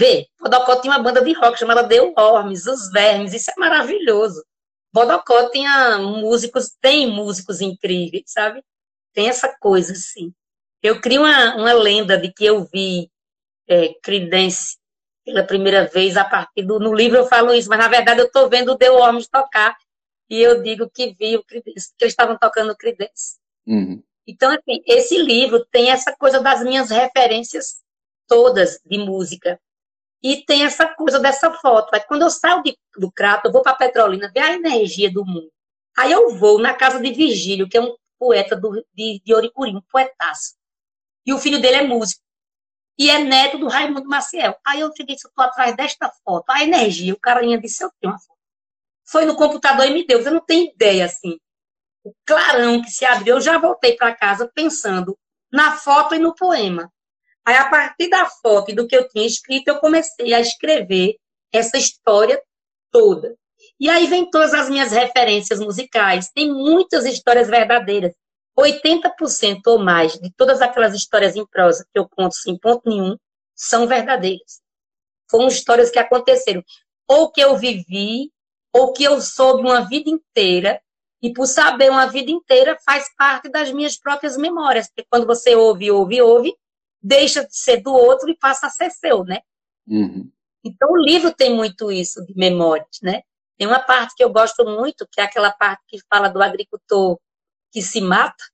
[0.00, 4.42] Vê, Bodocó tinha uma banda de rock chamada The Worms, Os Vermes, isso é maravilhoso.
[4.90, 8.64] Bodocó tinha músicos, tem músicos incríveis, sabe?
[9.12, 10.32] tem essa coisa, assim.
[10.82, 13.10] Eu crio uma, uma lenda de que eu vi
[13.68, 14.78] é, Creedence
[15.24, 16.78] pela primeira vez a partir do...
[16.78, 19.76] No livro eu falo isso, mas na verdade eu estou vendo o The Worms tocar
[20.28, 23.38] e eu digo que vi o Creedence, que eles estavam tocando Creedence.
[23.66, 24.02] Uhum.
[24.26, 27.80] Então, assim, esse livro tem essa coisa das minhas referências
[28.26, 29.60] todas de música.
[30.22, 31.94] E tem essa coisa dessa foto.
[31.94, 35.24] Aí, quando eu saio de, do Crato, eu vou para Petrolina ver a energia do
[35.24, 35.50] mundo.
[35.96, 39.74] Aí eu vou na casa de Virgílio, que é um poeta do, de, de Oricuri,
[39.74, 40.54] um poetaço.
[41.24, 42.22] E o filho dele é músico.
[42.98, 44.58] E é neto do Raimundo Maciel.
[44.66, 46.50] Aí eu cheguei, eu estou atrás desta foto.
[46.50, 48.38] A energia, o carinha disse, eu tenho uma foto.
[49.06, 50.22] Foi no computador e me deu.
[50.22, 51.38] Você não tem ideia, assim.
[52.04, 55.18] O clarão que se abriu, eu já voltei para casa pensando
[55.50, 56.92] na foto e no poema.
[57.46, 61.16] Aí, a partir da foto e do que eu tinha escrito, eu comecei a escrever
[61.52, 62.40] essa história
[62.90, 63.36] toda.
[63.78, 66.30] E aí vem todas as minhas referências musicais.
[66.34, 68.14] Tem muitas histórias verdadeiras.
[68.58, 73.16] 80% ou mais de todas aquelas histórias em prosa que eu conto sem ponto nenhum
[73.54, 74.60] são verdadeiras.
[75.30, 76.62] Foram histórias que aconteceram,
[77.08, 78.30] ou que eu vivi,
[78.72, 80.80] ou que eu soube uma vida inteira,
[81.22, 85.54] e por saber uma vida inteira faz parte das minhas próprias memórias, porque quando você
[85.54, 86.54] ouve, ouve, ouve,
[87.02, 89.40] deixa de ser do outro e passa a ser seu, né?
[89.86, 90.30] Uhum.
[90.64, 93.22] Então o livro tem muito isso de memórias, né?
[93.58, 97.18] Tem uma parte que eu gosto muito, que é aquela parte que fala do agricultor
[97.72, 98.44] que se mata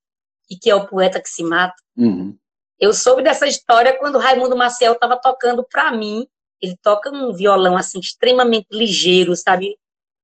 [0.51, 1.77] e que é o poeta que se mata.
[1.97, 2.37] Uhum.
[2.79, 6.27] Eu soube dessa história quando Raimundo Maciel estava tocando para mim.
[6.61, 9.79] Ele toca um violão assim extremamente ligeiro, sabe?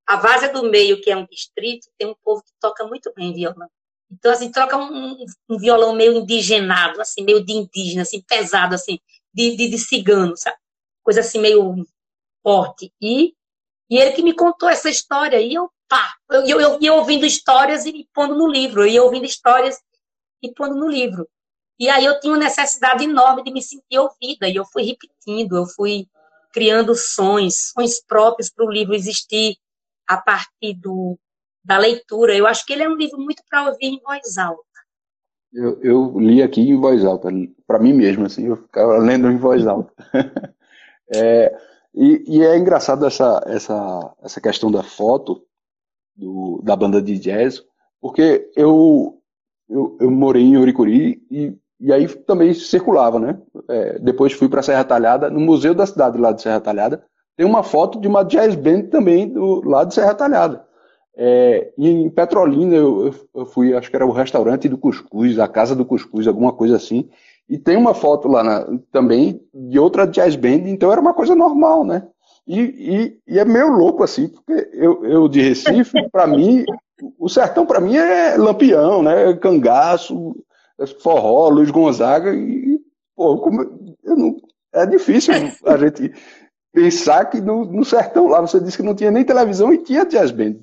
[0.05, 3.33] A Várzea do Meio, que é um distrito, tem um povo que toca muito bem
[3.33, 3.69] violão.
[4.13, 8.99] Então, assim, troca um, um, violão meio indigenado, assim, meio de indígena, assim, pesado, assim,
[9.33, 10.57] de, de, de cigano, sabe?
[11.01, 11.75] Coisa assim, meio
[12.43, 12.93] forte.
[13.01, 13.33] E,
[13.89, 17.25] e ele que me contou essa história, e eu, pá, eu, eu, eu ia ouvindo
[17.25, 19.77] histórias e pondo no livro, eu ia ouvindo histórias
[20.41, 21.27] e pondo no livro.
[21.79, 25.57] E aí eu tinha uma necessidade enorme de me sentir ouvida, e eu fui repetindo,
[25.57, 26.07] eu fui
[26.51, 29.57] criando sons, sons próprios para o livro existir
[30.07, 31.17] a partir do,
[31.63, 32.35] da leitura.
[32.35, 34.63] Eu acho que ele é um livro muito para ouvir em voz alta.
[35.53, 37.29] Eu, eu, li aqui em voz alta,
[37.67, 39.93] para mim mesmo, assim, eu ficava lendo em voz alta.
[41.13, 41.55] é,
[41.93, 45.43] e, e, é engraçado essa, essa, essa questão da foto
[46.15, 47.63] do, da banda de jazz,
[48.01, 49.21] porque eu,
[49.69, 53.39] eu, eu morei em Oricuri e, e aí também circulava, né?
[53.69, 57.05] É, depois fui para Serra Talhada, no museu da cidade lá de Serra Talhada,
[57.37, 60.65] tem uma foto de uma jazz band também do lado de Serra Talhada.
[61.15, 65.75] É, em Petrolina eu, eu, fui, acho que era o restaurante do Cuscuz, a casa
[65.75, 67.09] do Cuscuz, alguma coisa assim.
[67.47, 71.35] E tem uma foto lá na, também de outra jazz band, então era uma coisa
[71.35, 72.07] normal, né?
[72.47, 76.65] E, e, e é meio louco assim, porque eu, eu de Recife, para mim,
[77.19, 79.33] o sertão para mim é lampião, né?
[79.35, 80.35] Cangaço,
[81.01, 82.79] forró, Luiz Gonzaga e
[83.15, 84.37] pô, como, não,
[84.73, 85.33] é difícil
[85.65, 86.11] a gente
[86.73, 90.05] pensar que no, no sertão lá você disse que não tinha nem televisão e tinha
[90.05, 90.55] jazz band.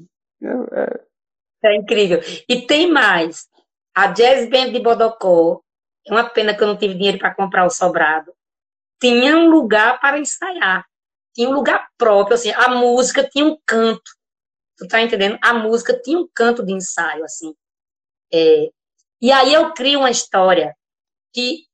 [0.42, 1.72] É, é...
[1.72, 2.20] é incrível.
[2.48, 3.48] E tem mais.
[3.94, 5.62] A Jazz Band de Bodocó,
[6.07, 8.33] é uma pena que eu não tive dinheiro para comprar o sobrado,
[9.00, 10.85] tinha um lugar para ensaiar.
[11.35, 14.11] Tinha um lugar próprio, assim, a música tinha um canto.
[14.76, 15.38] Tu tá entendendo?
[15.42, 17.55] A música tinha um canto de ensaio, assim.
[18.33, 18.70] É,
[19.20, 20.74] e aí eu crio uma história
[21.33, 21.66] que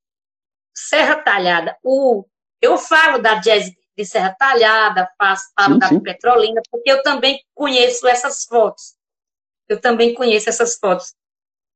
[0.75, 2.25] Serra Talhada, o,
[2.61, 5.99] eu falo da jazz de Serra Talhada, faço, falo sim, da sim.
[5.99, 8.95] Petrolina, porque eu também conheço essas fotos.
[9.67, 11.13] Eu também conheço essas fotos.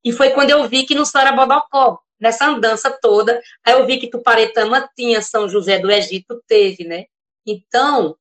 [0.04, 3.86] E foi quando eu vi que não só era Bodocó, nessa andança toda, aí eu
[3.86, 7.06] vi que Tuparetama tinha, São José do Egito teve, né?
[7.46, 8.16] Então,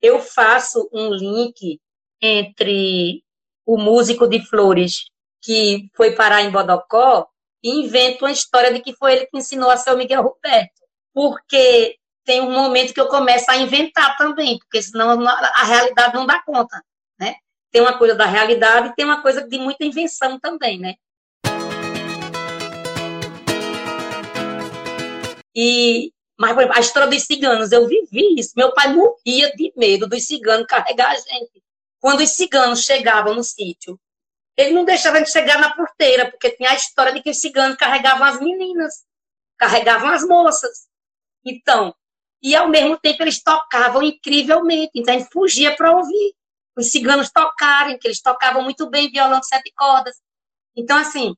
[0.00, 1.80] eu faço um link
[2.22, 3.24] entre
[3.66, 5.06] o músico de flores
[5.42, 7.26] que foi parar em Bodocó
[7.62, 10.80] e invento uma história de que foi ele que ensinou a ser o Miguel Roberto.
[11.12, 11.96] Porque
[12.30, 16.40] tem um momento que eu começo a inventar também, porque senão a realidade não dá
[16.40, 16.80] conta,
[17.18, 17.34] né?
[17.72, 20.94] Tem uma coisa da realidade e tem uma coisa de muita invenção também, né?
[25.52, 28.52] E, mas, por exemplo, a história dos ciganos, eu vivi isso.
[28.56, 31.60] Meu pai morria de medo dos ciganos carregar a gente.
[31.98, 33.98] Quando os ciganos chegavam no sítio,
[34.56, 37.40] ele não deixava a gente chegar na porteira, porque tinha a história de que os
[37.40, 39.04] ciganos carregavam as meninas,
[39.58, 40.88] carregavam as moças.
[41.44, 41.92] Então,
[42.42, 46.34] e ao mesmo tempo eles tocavam incrivelmente, então a gente fugia para ouvir
[46.76, 50.16] os ciganos tocarem, que eles tocavam muito bem violão de sete cordas.
[50.74, 51.34] Então, assim,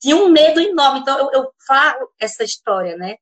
[0.00, 1.00] tinha um medo enorme.
[1.00, 3.16] Então, eu, eu falo essa história, né?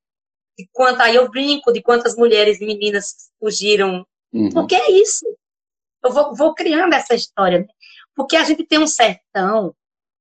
[0.57, 4.07] De quanto, aí eu brinco de quantas mulheres e meninas fugiram.
[4.32, 4.51] Uhum.
[4.51, 5.26] Porque é isso.
[6.03, 7.61] Eu vou, vou criando essa história.
[7.61, 7.66] Né?
[8.14, 9.74] Porque a gente tem um sertão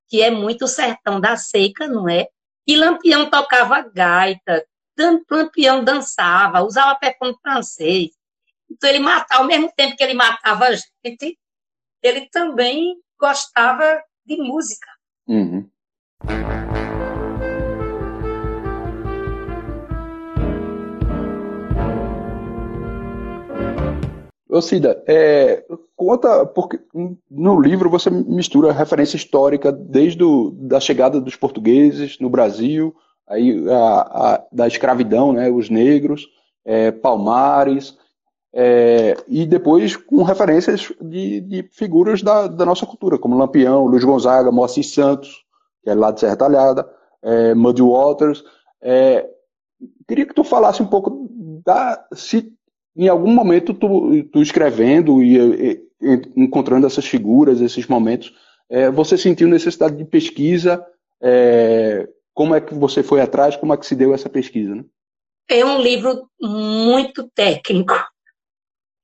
[0.08, 2.28] que é muito sertão da seca, não é?
[2.66, 4.66] E Lampião tocava gaita,
[4.98, 8.12] Lampião dançava, usava perfume francês.
[8.70, 11.38] Então ele matava, ao mesmo tempo que ele matava a gente,
[12.02, 14.88] ele também gostava de música.
[15.28, 15.70] Uhum.
[24.50, 25.66] Ô Cida, é,
[25.96, 26.80] conta, porque
[27.32, 32.96] no livro você mistura referência histórica desde o, da chegada dos portugueses no Brasil,
[33.28, 36.28] aí a, a, da escravidão, né, os negros,
[36.66, 37.98] é, Palmares,
[38.56, 44.04] é, e depois com referências de, de figuras da, da, nossa cultura, como Lampião, Luiz
[44.04, 45.44] Gonzaga, Moacir Santos,
[45.84, 46.88] que é lá de Serra Talhada,
[47.24, 48.44] é, Muddy Waters.
[48.80, 49.28] É,
[50.08, 51.28] queria que tu falasse um pouco
[51.66, 52.54] da se
[52.96, 55.82] em algum momento tu, tu escrevendo e, e,
[56.36, 58.32] encontrando essas figuras, esses momentos,
[58.70, 60.86] é, você sentiu necessidade de pesquisa?
[62.34, 63.56] Como é que você foi atrás?
[63.56, 64.76] Como é que se deu essa pesquisa?
[64.76, 64.84] Né?
[65.50, 67.94] É um livro muito técnico,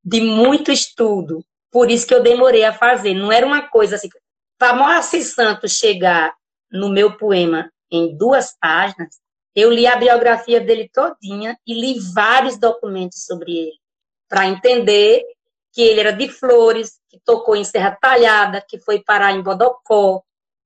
[0.03, 1.43] de muito estudo.
[1.71, 3.13] Por isso que eu demorei a fazer.
[3.13, 4.09] Não era uma coisa assim.
[4.57, 6.33] Para Moacir Santos chegar
[6.71, 9.19] no meu poema em duas páginas,
[9.55, 13.79] eu li a biografia dele todinha e li vários documentos sobre ele,
[14.27, 15.23] para entender
[15.71, 20.23] que ele era de Flores, que tocou em Serra Talhada, que foi parar em Bodocó,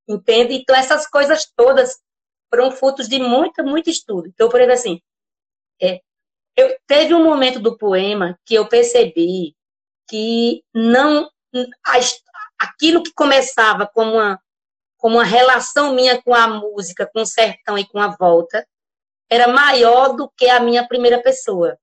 [0.07, 0.55] entende?
[0.55, 1.97] Então, essas coisas todas
[2.53, 4.27] foram frutos de muito, muito estudo.
[4.27, 5.01] Então, por exemplo, assim,
[5.81, 5.99] é,
[6.55, 9.55] eu, teve um momento do poema que eu percebi
[10.07, 11.27] que não
[11.83, 11.93] a,
[12.59, 14.39] aquilo que começava como uma,
[14.97, 18.67] como uma relação minha com a música, com o sertão e com a volta,
[19.27, 21.75] era maior do que a minha primeira pessoa,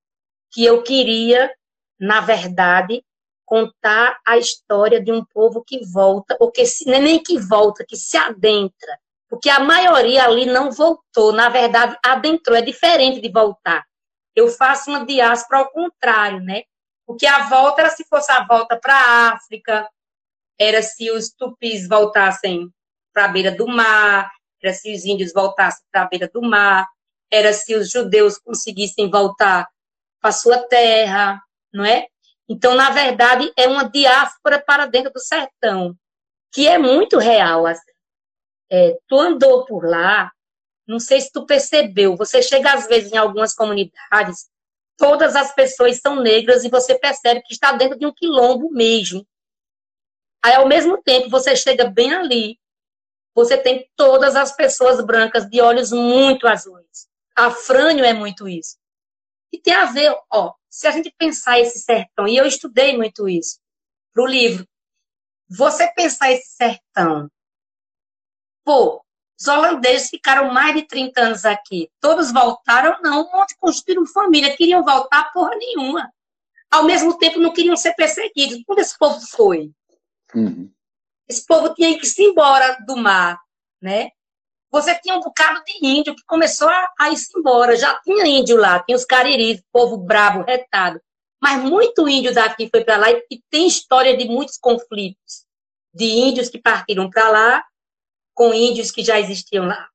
[0.52, 1.52] que eu queria,
[1.98, 3.04] na verdade,
[3.44, 7.96] contar a história de um povo que volta, ou que se, nem que volta, que
[7.96, 9.00] se adentra,
[9.30, 13.86] porque a maioria ali não voltou, na verdade, adentrou, é diferente de voltar.
[14.34, 16.64] Eu faço uma diáspora ao contrário, né?
[17.06, 19.88] Porque a volta era se fosse a volta para a África,
[20.58, 22.68] era se os tupis voltassem
[23.14, 24.30] para a beira do mar,
[24.62, 26.88] era se os índios voltassem para a beira do mar,
[27.30, 29.68] era se os judeus conseguissem voltar
[30.20, 31.40] para sua terra,
[31.72, 32.08] não é?
[32.48, 35.94] Então, na verdade, é uma diáspora para dentro do sertão,
[36.52, 37.64] que é muito real.
[37.64, 37.92] Assim.
[38.70, 40.30] É, tu andou por lá,
[40.86, 44.48] não sei se tu percebeu, você chega às vezes em algumas comunidades,
[44.96, 49.26] todas as pessoas são negras e você percebe que está dentro de um quilombo mesmo.
[50.42, 52.58] Aí, ao mesmo tempo, você chega bem ali,
[53.34, 57.08] você tem todas as pessoas brancas de olhos muito azuis.
[57.36, 58.76] Afrânio é muito isso.
[59.52, 63.28] E tem a ver, ó, se a gente pensar esse sertão, e eu estudei muito
[63.28, 63.58] isso
[64.12, 64.66] pro livro,
[65.48, 67.28] você pensar esse sertão,
[68.64, 69.02] pô,
[69.40, 74.56] os holandeses ficaram mais de 30 anos aqui, todos voltaram, não, um monte construíram família,
[74.56, 76.12] queriam voltar porra nenhuma.
[76.70, 78.62] Ao mesmo tempo, não queriam ser perseguidos.
[78.64, 79.72] Quando esse povo foi?
[80.34, 80.70] Uhum.
[81.28, 83.40] Esse povo tinha que se embora do mar,
[83.82, 84.10] né?
[84.70, 87.76] você tinha um bocado de índio que começou a, a ir-se embora.
[87.76, 91.00] Já tinha índio lá, tinha os cariris, povo bravo, retado.
[91.42, 95.44] Mas muito índio daqui foi para lá e, e, tem história de muitos conflitos
[95.92, 97.64] de índios que partiram para lá
[98.34, 99.88] com índios que já existiam lá.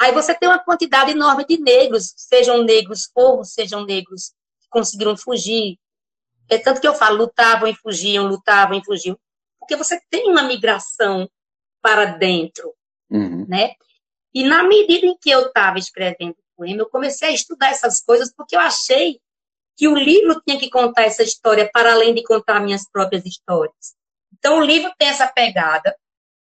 [0.00, 5.16] Aí você tem uma quantidade enorme de negros, sejam negros povos, sejam negros que conseguiram
[5.16, 5.78] fugir.
[6.48, 9.18] É tanto que eu falo, lutavam e fugiam, lutavam e fugiam.
[9.58, 11.28] Porque você tem uma migração
[11.80, 12.74] para dentro,
[13.10, 13.46] uhum.
[13.48, 13.74] né?
[14.34, 18.02] E na medida em que eu estava escrevendo o poema, eu comecei a estudar essas
[18.02, 19.20] coisas porque eu achei
[19.76, 23.94] que o livro tinha que contar essa história para além de contar minhas próprias histórias.
[24.32, 25.96] Então o livro tem essa pegada.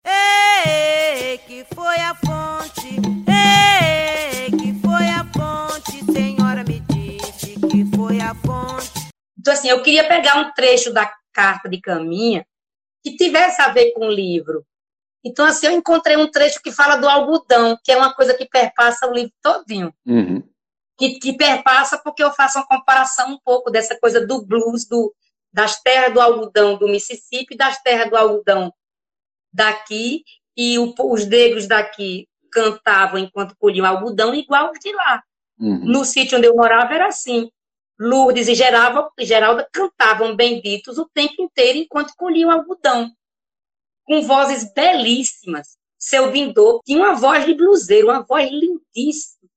[0.05, 2.97] Ei, que foi a fonte?
[3.29, 6.05] Ei, que foi a fonte?
[6.13, 9.11] Senhora me disse que foi a fonte.
[9.39, 12.47] Então assim, eu queria pegar um trecho da carta de Caminha
[13.03, 14.65] que tivesse a ver com o livro,
[15.25, 18.47] então, assim, eu encontrei um trecho que fala do algodão, que é uma coisa que
[18.47, 19.93] perpassa o livro todinho.
[20.07, 20.43] Uhum.
[20.97, 25.15] Que, que perpassa porque eu faço uma comparação um pouco dessa coisa do blues, do,
[25.53, 28.73] das terras do algodão do Mississippi, das terras do algodão
[29.53, 30.23] daqui,
[30.57, 35.23] e o, os negros daqui cantavam enquanto colhiam algodão igual os de lá.
[35.59, 35.85] Uhum.
[35.85, 37.51] No sítio onde eu morava era assim.
[38.01, 43.11] Lourdes e Geralda, Geralda cantavam benditos o tempo inteiro enquanto colhiam algodão
[44.05, 45.77] com vozes belíssimas.
[45.99, 49.49] Seu Vindor tinha uma voz de bluseiro, uma voz lindíssima.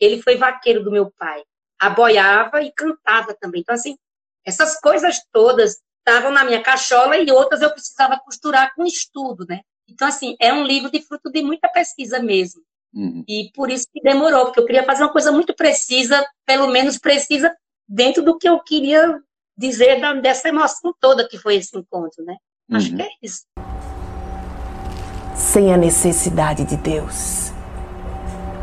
[0.00, 1.42] Ele foi vaqueiro do meu pai.
[1.78, 3.60] Aboiava e cantava também.
[3.60, 3.96] Então, assim,
[4.44, 9.60] essas coisas todas estavam na minha cachola e outras eu precisava costurar com estudo, né?
[9.88, 12.60] Então, assim, é um livro de fruto de muita pesquisa mesmo.
[12.94, 13.24] Uhum.
[13.28, 16.98] E por isso que demorou, porque eu queria fazer uma coisa muito precisa, pelo menos
[16.98, 17.54] precisa,
[17.88, 19.18] dentro do que eu queria
[19.56, 22.36] dizer da, dessa emoção toda que foi esse encontro, né?
[22.72, 22.96] Acho Uhum.
[22.96, 23.42] que é isso.
[25.34, 27.50] sem a necessidade de Deus.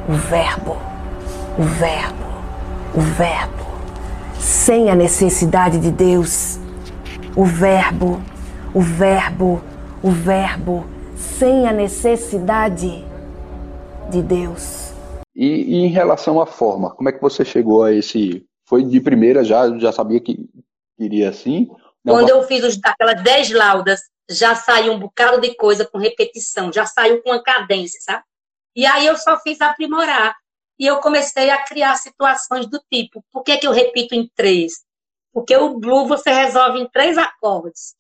[0.08, 0.78] O Verbo,
[1.58, 2.26] o Verbo,
[2.96, 3.66] o Verbo.
[4.40, 6.59] Sem a necessidade de Deus.
[7.40, 8.22] O Verbo,
[8.76, 9.64] o Verbo,
[10.04, 10.86] o Verbo.
[11.16, 13.06] Sem a necessidade
[14.12, 14.92] de Deus.
[15.34, 18.46] E, e em relação à forma, como é que você chegou a esse.
[18.66, 20.50] Foi de primeira já, já sabia que
[21.00, 21.70] iria assim?
[22.04, 25.98] Não, Quando eu fiz os, aquelas 10 laudas, já saiu um bocado de coisa com
[25.98, 28.24] repetição, já saiu com uma cadência, sabe?
[28.76, 30.36] E aí eu só fiz aprimorar.
[30.78, 34.89] E eu comecei a criar situações do tipo, por que, que eu repito em três?
[35.40, 37.96] Porque o blue você resolve em três acordes.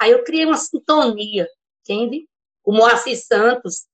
[0.00, 1.46] Aí eu criei uma sintonia,
[1.80, 2.26] entende?
[2.64, 3.86] O Moacir Santos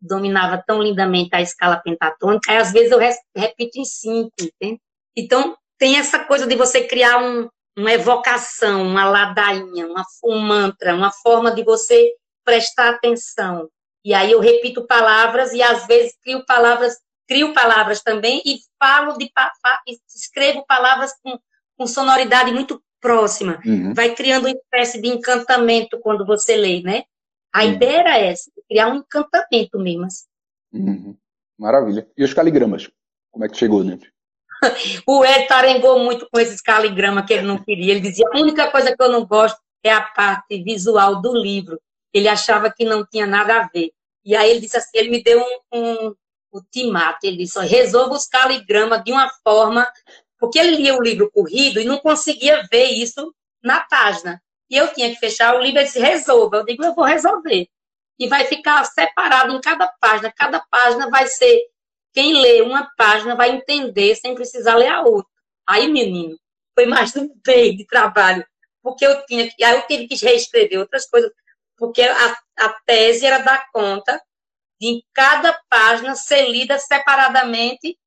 [0.00, 4.80] dominava tão lindamente a escala pentatônica, e às vezes eu repito em cinco, entende?
[5.16, 10.92] Então, tem essa coisa de você criar um, uma evocação, uma ladainha, uma, um mantra,
[10.92, 12.14] uma forma de você
[12.44, 13.68] prestar atenção.
[14.04, 19.16] E aí eu repito palavras e às vezes crio palavras, crio palavras também e falo
[19.16, 19.30] de
[20.12, 21.38] escrevo palavras com,
[21.76, 23.60] com sonoridade muito próxima.
[23.64, 23.92] Uhum.
[23.94, 27.04] Vai criando uma espécie de encantamento quando você lê, né?
[27.52, 27.72] A Uhum.
[27.72, 30.04] ideia era essa, criar um encantamento mesmo.
[30.06, 30.24] assim.
[30.72, 31.16] Uhum.
[31.58, 32.06] Maravilha.
[32.16, 32.90] E os caligramas?
[33.30, 33.98] Como é que chegou, né?
[35.06, 37.92] O Ed tarengou muito com esses caligramas que ele não queria.
[37.92, 41.78] Ele dizia: a única coisa que eu não gosto é a parte visual do livro.
[42.12, 43.90] Ele achava que não tinha nada a ver.
[44.24, 45.40] E aí ele disse assim: ele me deu
[45.72, 46.14] um, um
[46.52, 47.18] ultimato.
[47.26, 49.86] Ele disse: resolva os caligramas de uma forma.
[50.44, 54.42] Porque ele lia o livro corrido e não conseguia ver isso na página.
[54.68, 56.58] E eu tinha que fechar o livro e disse: resolva.
[56.58, 57.66] Eu digo: eu vou resolver.
[58.18, 60.30] E vai ficar separado em cada página.
[60.36, 61.62] Cada página vai ser
[62.12, 65.32] quem lê uma página vai entender sem precisar ler a outra.
[65.66, 66.38] Aí, menino,
[66.74, 68.46] foi mais um mês de trabalho,
[68.82, 71.32] porque eu tinha que, aí eu tive que reescrever outras coisas,
[71.74, 74.22] porque a, a tese era dar conta
[74.78, 77.98] de cada página ser lida separadamente,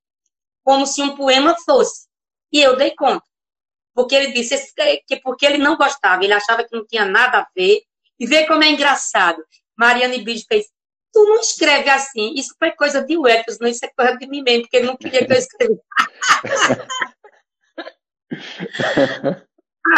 [0.63, 2.06] como se um poema fosse.
[2.51, 3.25] E eu dei conta.
[3.93, 4.55] Porque ele disse
[5.07, 7.81] que porque ele não gostava, ele achava que não tinha nada a ver.
[8.19, 9.43] E vê como é engraçado.
[9.75, 10.65] Mariana Ibid fez
[11.17, 12.33] tu não escreve assim.
[12.35, 14.95] Isso foi coisa de Weters, não isso é coisa de mim mesmo, porque ele não
[14.95, 15.81] queria que eu escrevesse.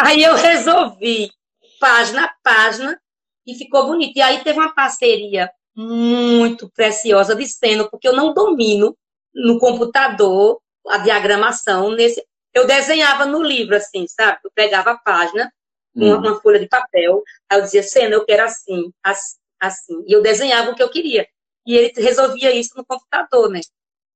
[0.00, 1.30] aí eu resolvi,
[1.78, 2.98] página a página,
[3.46, 4.16] e ficou bonito.
[4.16, 8.96] E aí teve uma parceria muito preciosa de cena, porque eu não domino
[9.34, 12.24] no computador a diagramação nesse.
[12.54, 14.38] Eu desenhava no livro, assim, sabe?
[14.44, 15.52] Eu pegava a página,
[15.94, 16.18] uma, Uhum.
[16.20, 20.04] uma folha de papel, aí eu dizia, cena, eu quero assim, assim, assim.
[20.06, 21.26] E eu desenhava o que eu queria.
[21.66, 23.60] E ele resolvia isso no computador, né?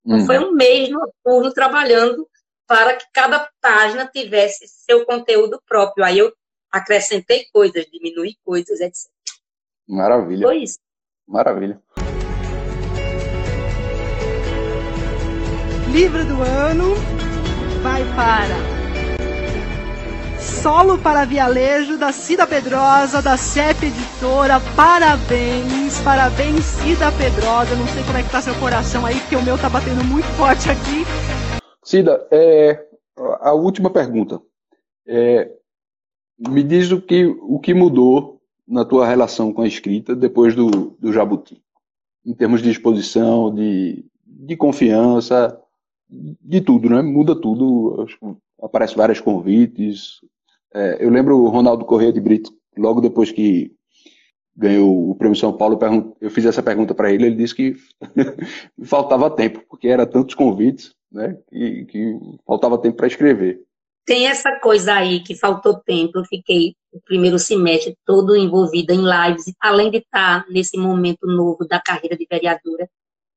[0.05, 0.27] Então, Uhum.
[0.27, 2.29] foi um mês noturno trabalhando
[2.67, 6.05] para que cada página tivesse seu conteúdo próprio.
[6.05, 6.33] Aí eu
[6.73, 9.11] acrescentei coisas, diminui coisas, etc.
[9.87, 10.47] Maravilha.
[10.47, 10.79] Foi isso.
[11.27, 11.81] Maravilha.
[15.87, 17.14] Livro do ano
[17.85, 18.57] vai para
[20.41, 24.59] Solo para Vialejo, da Cida Pedrosa, da CEP Editora.
[24.75, 27.77] Parabéns, parabéns, Cida Pedrosa.
[27.77, 30.25] Não sei como é que tá seu coração aí, porque o meu tá batendo muito
[30.39, 31.05] forte aqui.
[31.83, 32.87] Cida, é,
[33.41, 34.41] a última pergunta.
[35.07, 35.53] É,
[36.39, 40.97] me diz o que, o que mudou na tua relação com a escrita depois do,
[40.99, 41.63] do Jabuti,
[42.25, 45.61] em termos de exposição, de, de confiança,
[46.41, 47.03] de tudo, né?
[47.03, 48.07] Muda tudo,
[48.63, 50.21] aparecem vários convites.
[50.73, 53.73] É, eu lembro o Ronaldo Corrêa de Brito, logo depois que
[54.57, 55.79] ganhou o Prêmio São Paulo,
[56.21, 57.77] eu fiz essa pergunta para ele, ele disse que
[58.85, 63.61] faltava tempo, porque era tantos convites, né, que, que faltava tempo para escrever.
[64.07, 66.19] Tem essa coisa aí que faltou tempo.
[66.19, 71.67] Eu fiquei o primeiro semestre todo envolvida em lives, além de estar nesse momento novo
[71.67, 72.89] da carreira de vereadora.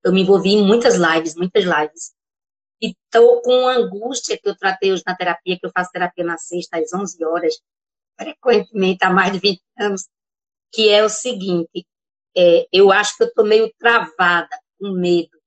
[0.03, 2.11] Eu me envolvi em muitas lives, muitas lives.
[2.82, 6.23] E estou com uma angústia que eu tratei hoje na terapia, que eu faço terapia
[6.23, 7.59] na sexta às 11 horas,
[8.19, 10.07] frequentemente há mais de 20 anos,
[10.71, 11.86] que é o seguinte,
[12.36, 14.49] é, eu acho que eu estou meio travada,
[14.80, 15.38] com medo,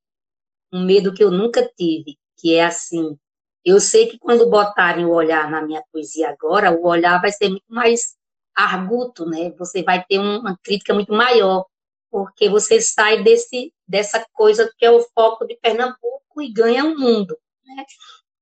[0.72, 3.16] um medo que eu nunca tive, que é assim,
[3.64, 7.49] eu sei que quando botarem o olhar na minha poesia agora, o olhar vai ser
[7.49, 8.16] muito mais
[8.55, 9.51] arguto, né?
[9.59, 11.66] Você vai ter uma crítica muito maior,
[12.11, 16.99] porque você sai desse dessa coisa que é o foco de Pernambuco e ganha o
[16.99, 17.84] mundo, né?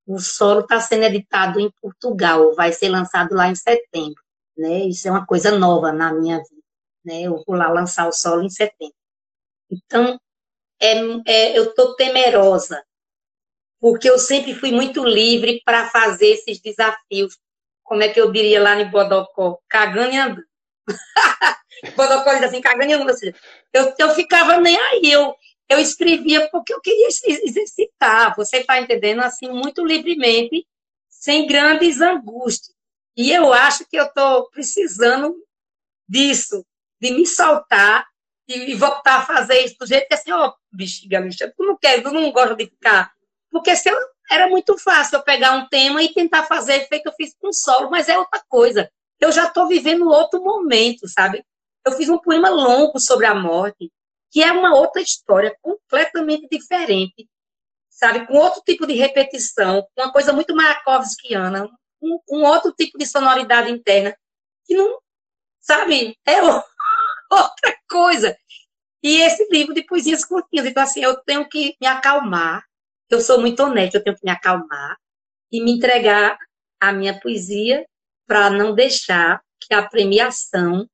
[0.07, 4.22] O solo está sendo editado em Portugal, vai ser lançado lá em setembro,
[4.57, 4.84] né?
[4.84, 6.62] Isso é uma coisa nova na minha vida.
[7.05, 7.22] né?
[7.22, 8.94] Eu vou lá lançar o solo em setembro.
[9.70, 10.18] Então,
[10.80, 10.94] é,
[11.26, 12.82] é, eu estou temerosa,
[13.80, 17.36] porque eu sempre fui muito livre para fazer esses desafios.
[17.84, 19.59] Como é que eu diria lá em Bodocó?
[19.68, 20.44] Cagando e andando.
[21.96, 23.16] Bodocó diz assim, cagando e andando.
[23.72, 25.34] Eu, eu ficava nem aí, eu,
[25.68, 29.20] eu escrevia porque eu queria exercitar, você está entendendo?
[29.20, 30.66] Assim, muito livremente,
[31.08, 32.74] sem grandes angústias.
[33.16, 35.36] E eu acho que eu estou precisando
[36.08, 36.64] disso,
[37.00, 38.06] de me soltar
[38.48, 41.20] e voltar a fazer isso do jeito que assim, ó, oh, bexiga
[41.54, 43.12] tu não quer, tu não gosta de ficar.
[43.50, 43.96] Porque se eu,
[44.30, 47.90] era muito fácil eu pegar um tema e tentar fazer feito eu fiz com solo,
[47.90, 48.90] mas é outra coisa.
[49.20, 51.44] Eu já estou vivendo outro momento, sabe?
[51.84, 53.90] Eu fiz um poema longo sobre a morte,
[54.31, 57.29] que é uma outra história completamente diferente,
[57.89, 58.26] sabe?
[58.26, 61.68] Com outro tipo de repetição, uma coisa muito Mayakovskiana,
[62.01, 64.16] um, um outro tipo de sonoridade interna,
[64.64, 64.99] que não,
[65.61, 66.16] sabe?
[66.26, 66.41] É
[67.31, 68.37] outra coisa.
[69.03, 70.66] E esse livro de poesias curtinhas.
[70.66, 72.64] Então, assim, eu tenho que me acalmar.
[73.09, 74.97] Eu sou muito honesta, eu tenho que me acalmar
[75.51, 76.37] e me entregar
[76.81, 77.87] a minha poesia
[78.26, 80.87] para não deixar que a premiação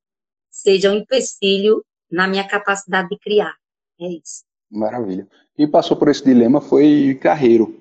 [0.51, 3.55] seja um empecilho na minha capacidade de criar.
[4.01, 4.45] É isso.
[4.71, 5.27] Maravilha.
[5.57, 7.81] Quem passou por esse dilema foi Carreiro.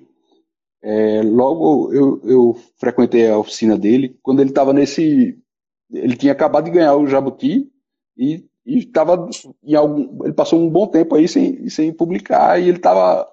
[0.82, 5.38] É, logo eu, eu frequentei a oficina dele quando ele estava nesse.
[5.90, 7.70] Ele tinha acabado de ganhar o Jabuti
[8.16, 9.28] e estava
[9.62, 13.28] em algum, ele passou um bom tempo aí sem, sem publicar e ele estava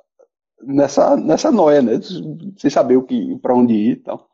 [0.63, 1.93] nessa nessa noia, né,
[2.57, 4.30] sem saber o que para onde ir e tal.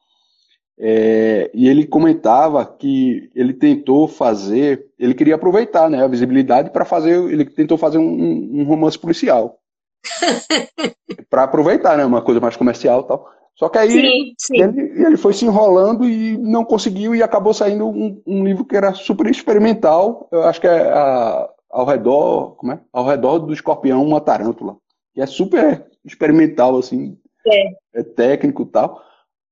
[0.79, 6.85] É, e ele comentava que ele tentou fazer, ele queria aproveitar, né, a visibilidade para
[6.85, 9.57] fazer, ele tentou fazer um, um romance policial
[11.31, 13.37] para aproveitar, né, uma coisa mais comercial e tal.
[13.55, 14.61] Só que aí sim, sim.
[14.61, 18.77] Ele, ele foi se enrolando e não conseguiu e acabou saindo um, um livro que
[18.77, 20.29] era super experimental.
[20.31, 22.79] Eu acho que é a, ao redor, como é?
[22.93, 24.77] Ao redor do escorpião, uma tarântula.
[25.11, 27.17] Que é super experimental, assim.
[27.47, 29.01] É, é técnico e tal.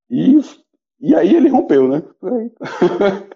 [0.07, 0.39] E,
[0.99, 2.01] e aí ele rompeu, né?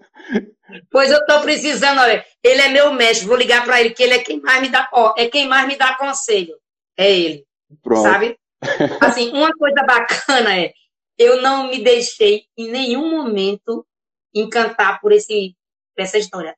[0.91, 4.13] Pois eu tô precisando, olha, ele é meu mestre, vou ligar para ele, que ele
[4.13, 6.55] é quem mais me dá, ó, é quem mais me dá conselho.
[6.95, 7.45] É ele.
[7.81, 8.03] Pronto.
[8.03, 8.37] Sabe?
[9.01, 10.73] Assim, uma coisa bacana é,
[11.17, 13.85] eu não me deixei em nenhum momento
[14.33, 15.55] encantar por esse,
[15.95, 16.55] por essa história.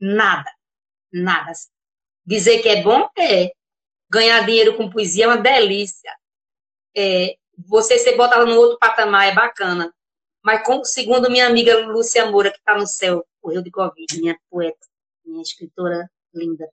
[0.00, 0.50] Nada.
[1.12, 1.52] Nada.
[2.24, 3.52] Dizer que é bom é.
[4.10, 6.10] Ganhar dinheiro com poesia é uma delícia.
[6.96, 9.92] É, você se botar no outro patamar é bacana.
[10.44, 14.38] Mas, como, segundo minha amiga Lúcia Moura, que está no céu, correu de Covid, minha
[14.50, 14.78] poeta,
[15.24, 16.68] minha escritora linda,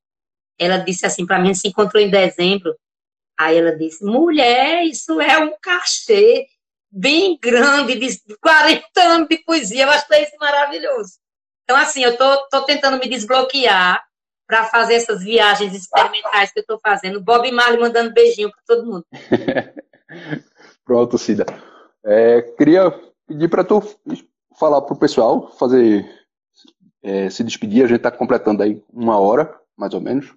[0.58, 2.76] ela disse assim para mim, se encontrou em dezembro,
[3.38, 6.48] Aí ela disse: mulher, isso é um cachê
[6.90, 9.84] bem grande, de 40 anos de poesia.
[9.84, 11.14] Eu achei isso maravilhoso.
[11.64, 14.04] Então, assim, eu tô, tô tentando me desbloquear
[14.48, 17.22] para fazer essas viagens experimentais que eu estou fazendo.
[17.22, 19.06] Bob Marley mandando beijinho para todo mundo.
[20.86, 21.46] Pronto, Cida.
[22.06, 22.94] É, queria
[23.28, 23.82] pedir para tu
[24.58, 26.10] falar para o pessoal, fazer
[27.04, 27.84] é, se despedir.
[27.84, 30.34] A gente está completando aí uma hora, mais ou menos.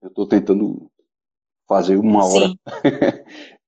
[0.00, 0.90] Eu estou tentando
[1.68, 2.54] fazer uma hora.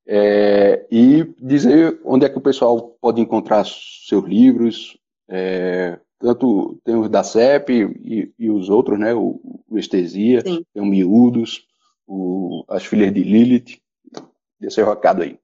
[0.07, 4.97] é, e dizer onde é que o pessoal pode encontrar seus livros,
[5.29, 9.15] é, tanto tem os da CEP e, e os outros, né?
[9.15, 10.65] O, o Estesia, Sim.
[10.73, 11.67] tem o Miúdos,
[12.07, 13.81] o, as Filhas de Lilith.
[14.59, 15.39] Desse recado aí.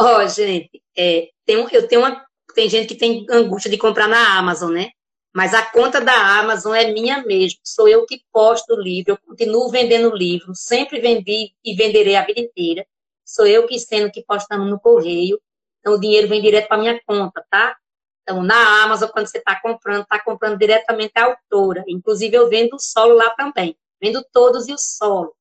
[0.00, 2.24] Ó, oh, gente, é, tem, eu tenho uma.
[2.54, 4.90] Tem gente que tem angústia de comprar na Amazon, né?
[5.34, 7.60] Mas a conta da Amazon é minha mesmo.
[7.64, 12.24] Sou eu que posto o livro, eu continuo vendendo livro, sempre vendi e venderei a
[12.24, 12.86] vida inteira.
[13.24, 15.40] Sou eu que sendo que postamos no correio.
[15.80, 17.76] Então o dinheiro vem direto para minha conta, tá?
[18.22, 21.82] Então na Amazon quando você está comprando, está comprando diretamente a autora.
[21.88, 23.74] Inclusive eu vendo o solo lá também.
[24.00, 25.34] Vendo todos e o solo.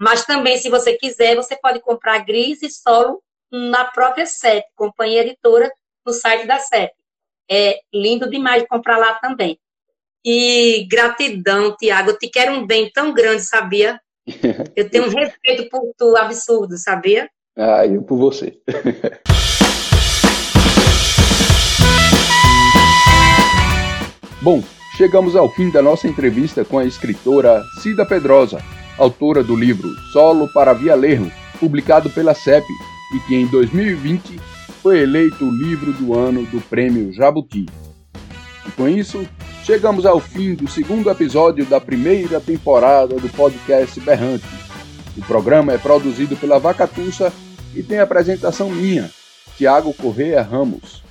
[0.00, 5.22] Mas também se você quiser, você pode comprar gris e solo na própria CEP, Companhia
[5.22, 5.70] Editora,
[6.04, 6.92] no site da CEP
[7.50, 9.58] é lindo demais de comprar lá também.
[10.24, 13.98] E gratidão, Tiago, eu te quero um bem tão grande, sabia?
[14.76, 17.30] Eu tenho um respeito por tu absurdo, sabia?
[17.56, 18.60] Ah, eu por você.
[24.42, 24.62] Bom,
[24.98, 28.62] chegamos ao fim da nossa entrevista com a escritora Cida Pedrosa,
[28.98, 32.66] autora do livro Solo para Via Lerro, publicado pela CEP,
[33.14, 34.40] e que em 2020
[34.82, 37.66] foi eleito o livro do ano do Prêmio Jabuti.
[38.66, 39.26] E com isso,
[39.64, 44.46] chegamos ao fim do segundo episódio da primeira temporada do podcast Berrante.
[45.16, 47.32] O programa é produzido pela Vacatussa
[47.74, 49.10] e tem apresentação minha,
[49.56, 51.02] Tiago Correia Ramos.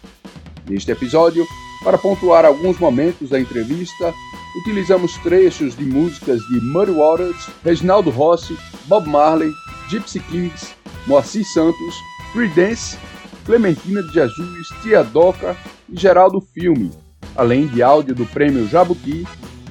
[0.67, 1.45] Neste episódio,
[1.83, 4.13] Para pontuar alguns momentos da entrevista,
[4.61, 9.51] utilizamos trechos de músicas de Muddy Waters, Reginaldo Rossi, Bob Marley,
[9.89, 10.75] Gypsy Kings,
[11.05, 11.95] Moacir Santos,
[12.33, 12.97] Creedence,
[13.45, 15.55] Clementina de Jesus, Tia Doca
[15.89, 16.91] e Geraldo Filme,
[17.35, 19.25] além de áudio do Prêmio Jabuti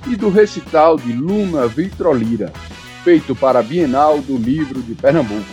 [0.07, 2.53] e do recital de Luna Vitrolira,
[3.05, 5.45] feito para a Bienal do Livro de Pernambuco.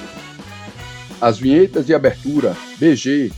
[1.20, 3.32] As vinhetas de abertura, BG,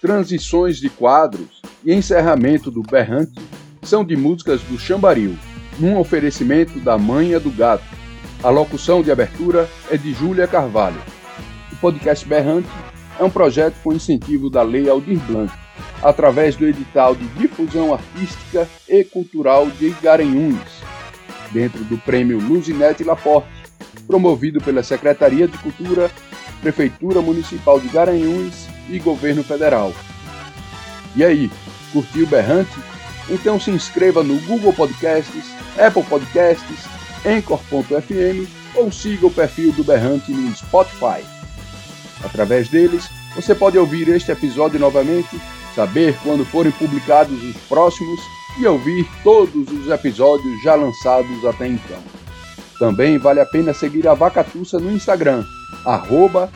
[0.00, 3.40] transições de quadros e encerramento do Berrante
[3.82, 5.36] são de músicas do Chambaril,
[5.78, 7.95] num oferecimento da Manha do Gato.
[8.42, 11.00] A locução de abertura é de Júlia Carvalho.
[11.72, 12.68] O podcast Berrante
[13.18, 15.52] é um projeto com incentivo da Lei Aldir Blanc,
[16.02, 20.82] através do edital de difusão artística e cultural de Garanhuns,
[21.50, 23.48] dentro do prêmio Luzinete Laporte,
[24.06, 26.10] promovido pela Secretaria de Cultura,
[26.60, 29.92] Prefeitura Municipal de Garanhuns e Governo Federal.
[31.16, 31.50] E aí,
[31.92, 32.78] curtiu Berrante?
[33.28, 35.44] Então se inscreva no Google Podcasts,
[35.78, 36.95] Apple Podcasts,
[37.26, 41.24] Anchor.fm ou siga o perfil do Berrante no Spotify.
[42.24, 45.40] Através deles, você pode ouvir este episódio novamente,
[45.74, 48.20] saber quando forem publicados os próximos
[48.58, 51.98] e ouvir todos os episódios já lançados até então.
[52.78, 55.44] Também vale a pena seguir a Vacatussa no Instagram,
[55.84, 56.50] arroba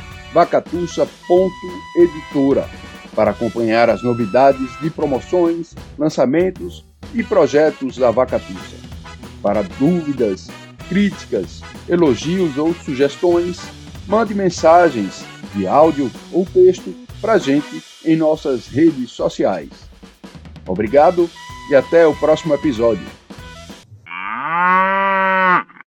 [3.14, 8.76] para acompanhar as novidades de promoções, lançamentos e projetos da Vacatussa.
[9.42, 10.48] Para dúvidas,
[10.90, 13.60] críticas, elogios ou sugestões,
[14.08, 15.24] mande mensagens
[15.54, 19.70] de áudio ou texto para gente em nossas redes sociais.
[20.66, 21.30] Obrigado
[21.70, 23.06] e até o próximo episódio.
[24.04, 25.79] Ah!